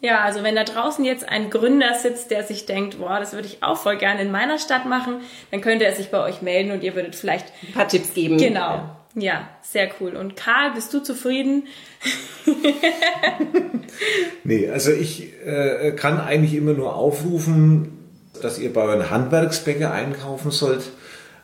Ja, 0.00 0.20
also 0.20 0.44
wenn 0.44 0.54
da 0.54 0.62
draußen 0.62 1.04
jetzt 1.04 1.28
ein 1.28 1.50
Gründer 1.50 1.94
sitzt, 1.94 2.30
der 2.30 2.44
sich 2.44 2.64
denkt, 2.64 2.98
boah, 2.98 3.18
das 3.18 3.32
würde 3.32 3.48
ich 3.48 3.62
auch 3.62 3.76
voll 3.78 3.96
gerne 3.96 4.22
in 4.22 4.30
meiner 4.30 4.58
Stadt 4.58 4.86
machen, 4.86 5.16
dann 5.50 5.60
könnte 5.62 5.84
er 5.84 5.94
sich 5.96 6.10
bei 6.10 6.22
euch 6.22 6.42
melden 6.42 6.70
und 6.70 6.84
ihr 6.84 6.94
würdet 6.94 7.16
vielleicht 7.16 7.46
ein 7.66 7.72
paar 7.72 7.88
Tipps 7.88 8.14
geben. 8.14 8.38
Genau. 8.38 8.60
Ja, 8.60 8.98
ja 9.14 9.48
sehr 9.62 9.88
cool. 10.00 10.14
Und 10.14 10.36
Karl, 10.36 10.72
bist 10.74 10.94
du 10.94 11.00
zufrieden? 11.00 11.66
nee, 14.44 14.70
also 14.70 14.92
ich 14.92 15.32
äh, 15.44 15.92
kann 15.92 16.20
eigentlich 16.20 16.54
immer 16.54 16.74
nur 16.74 16.94
aufrufen, 16.94 17.98
dass 18.42 18.58
ihr 18.60 18.72
bei 18.72 18.82
euren 18.82 19.10
Handwerksbäcker 19.10 19.90
einkaufen 19.90 20.52
sollt 20.52 20.84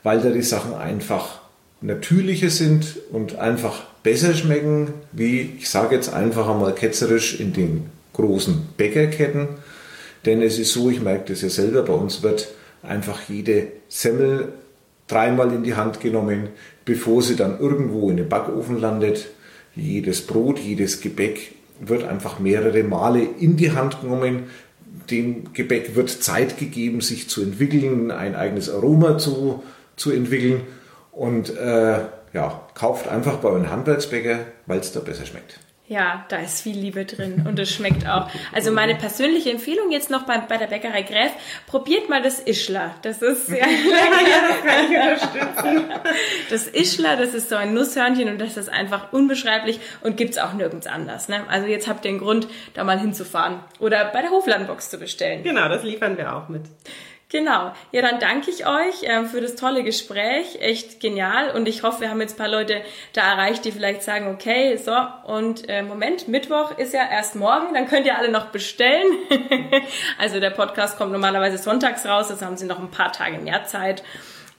weil 0.02 0.20
da 0.20 0.30
die 0.30 0.42
Sachen 0.42 0.74
einfach 0.74 1.40
natürlicher 1.80 2.50
sind 2.50 2.98
und 3.10 3.36
einfach 3.36 3.84
besser 4.02 4.34
schmecken, 4.34 4.94
wie, 5.12 5.54
ich 5.58 5.68
sage 5.68 5.94
jetzt 5.94 6.12
einfach 6.12 6.48
einmal 6.48 6.74
ketzerisch, 6.74 7.38
in 7.38 7.52
den 7.52 7.86
großen 8.12 8.68
Bäckerketten. 8.76 9.48
Denn 10.24 10.42
es 10.42 10.58
ist 10.58 10.72
so, 10.72 10.90
ich 10.90 11.00
merke 11.00 11.32
das 11.32 11.42
ja 11.42 11.48
selber, 11.48 11.82
bei 11.82 11.94
uns 11.94 12.22
wird 12.22 12.48
einfach 12.82 13.28
jede 13.28 13.68
Semmel 13.88 14.52
dreimal 15.08 15.52
in 15.52 15.62
die 15.62 15.74
Hand 15.74 16.00
genommen, 16.00 16.48
bevor 16.84 17.22
sie 17.22 17.36
dann 17.36 17.58
irgendwo 17.58 18.10
in 18.10 18.16
den 18.16 18.28
Backofen 18.28 18.78
landet. 18.78 19.28
Jedes 19.74 20.26
Brot, 20.26 20.58
jedes 20.58 21.00
Gebäck 21.00 21.54
wird 21.80 22.04
einfach 22.04 22.38
mehrere 22.38 22.82
Male 22.82 23.26
in 23.38 23.56
die 23.56 23.72
Hand 23.72 24.00
genommen. 24.00 24.44
Dem 25.10 25.52
Gebäck 25.52 25.96
wird 25.96 26.10
Zeit 26.10 26.58
gegeben, 26.58 27.00
sich 27.00 27.28
zu 27.28 27.42
entwickeln, 27.42 28.10
ein 28.10 28.34
eigenes 28.34 28.70
Aroma 28.70 29.18
zu, 29.18 29.62
zu 30.02 30.10
entwickeln. 30.10 30.62
Und 31.12 31.56
äh, 31.56 32.00
ja, 32.32 32.60
kauft 32.74 33.08
einfach 33.08 33.36
bei 33.36 33.50
einem 33.50 33.70
Handwerksbäcker, 33.70 34.40
weil 34.66 34.80
es 34.80 34.92
da 34.92 35.00
besser 35.00 35.26
schmeckt. 35.26 35.58
Ja, 35.88 36.24
da 36.30 36.38
ist 36.38 36.62
viel 36.62 36.78
Liebe 36.78 37.04
drin 37.04 37.44
und 37.46 37.58
es 37.58 37.70
schmeckt 37.70 38.08
auch. 38.08 38.30
Also 38.50 38.72
meine 38.72 38.94
persönliche 38.94 39.50
Empfehlung 39.50 39.90
jetzt 39.90 40.08
noch 40.08 40.22
bei, 40.22 40.38
bei 40.38 40.56
der 40.56 40.68
Bäckerei 40.68 41.02
Gräf, 41.02 41.32
probiert 41.66 42.08
mal 42.08 42.22
das 42.22 42.40
Ischler. 42.40 42.94
Das 43.02 43.20
ist 43.20 43.48
ja, 43.50 43.56
ja 44.90 45.16
das 46.48 46.66
Ischler, 46.68 47.16
das 47.16 47.34
ist 47.34 47.50
so 47.50 47.56
ein 47.56 47.74
Nusshörnchen 47.74 48.30
und 48.30 48.40
das 48.40 48.56
ist 48.56 48.70
einfach 48.70 49.12
unbeschreiblich 49.12 49.80
und 50.00 50.16
gibt's 50.16 50.38
auch 50.38 50.54
nirgends 50.54 50.86
anders. 50.86 51.28
Ne? 51.28 51.44
Also 51.48 51.66
jetzt 51.66 51.86
habt 51.88 52.06
ihr 52.06 52.12
einen 52.12 52.20
Grund, 52.20 52.48
da 52.72 52.84
mal 52.84 52.98
hinzufahren 52.98 53.60
oder 53.78 54.06
bei 54.06 54.22
der 54.22 54.30
Hofladenbox 54.30 54.88
zu 54.88 54.96
bestellen. 54.96 55.42
Genau, 55.42 55.68
das 55.68 55.82
liefern 55.82 56.16
wir 56.16 56.34
auch 56.34 56.48
mit. 56.48 56.62
Genau. 57.32 57.72
Ja, 57.92 58.02
dann 58.02 58.20
danke 58.20 58.50
ich 58.50 58.66
euch 58.66 59.04
äh, 59.04 59.24
für 59.24 59.40
das 59.40 59.54
tolle 59.54 59.82
Gespräch. 59.82 60.58
Echt 60.60 61.00
genial. 61.00 61.56
Und 61.56 61.66
ich 61.66 61.82
hoffe, 61.82 62.02
wir 62.02 62.10
haben 62.10 62.20
jetzt 62.20 62.34
ein 62.34 62.36
paar 62.36 62.48
Leute 62.48 62.82
da 63.14 63.22
erreicht, 63.22 63.64
die 63.64 63.72
vielleicht 63.72 64.02
sagen, 64.02 64.28
okay, 64.28 64.76
so, 64.76 64.92
und 65.24 65.66
äh, 65.66 65.82
Moment, 65.82 66.28
Mittwoch 66.28 66.76
ist 66.76 66.92
ja 66.92 67.08
erst 67.10 67.34
morgen, 67.34 67.72
dann 67.72 67.88
könnt 67.88 68.04
ihr 68.04 68.18
alle 68.18 68.30
noch 68.30 68.48
bestellen. 68.48 69.06
also 70.18 70.40
der 70.40 70.50
Podcast 70.50 70.98
kommt 70.98 71.12
normalerweise 71.12 71.56
sonntags 71.56 72.04
raus, 72.04 72.28
das 72.28 72.42
haben 72.42 72.58
sie 72.58 72.66
noch 72.66 72.78
ein 72.78 72.90
paar 72.90 73.12
Tage 73.12 73.38
mehr 73.38 73.64
Zeit. 73.64 74.04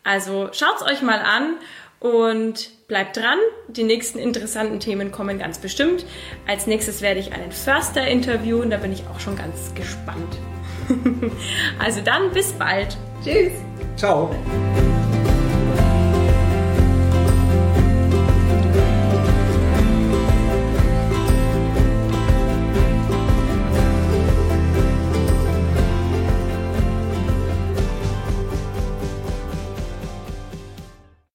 Also 0.03 0.49
schaut's 0.51 0.81
euch 0.81 1.03
mal 1.03 1.19
an 1.19 1.57
und 1.99 2.88
bleibt 2.88 3.17
dran. 3.17 3.38
Die 3.67 3.83
nächsten 3.83 4.17
interessanten 4.17 4.79
Themen 4.79 5.12
kommen 5.12 5.38
ganz 5.38 5.59
bestimmt. 5.59 6.07
Als 6.47 6.65
nächstes 6.65 7.03
werde 7.03 7.19
ich 7.19 7.33
einen 7.33 7.51
Förster 7.51 8.07
interviewen, 8.07 8.71
da 8.71 8.77
bin 8.77 8.91
ich 8.91 9.03
auch 9.13 9.19
schon 9.19 9.36
ganz 9.36 9.75
gespannt. 9.75 10.39
also 11.79 12.01
dann 12.01 12.31
bis 12.31 12.51
bald. 12.53 12.97
Tschüss. 13.23 13.53
Ciao. 13.95 14.29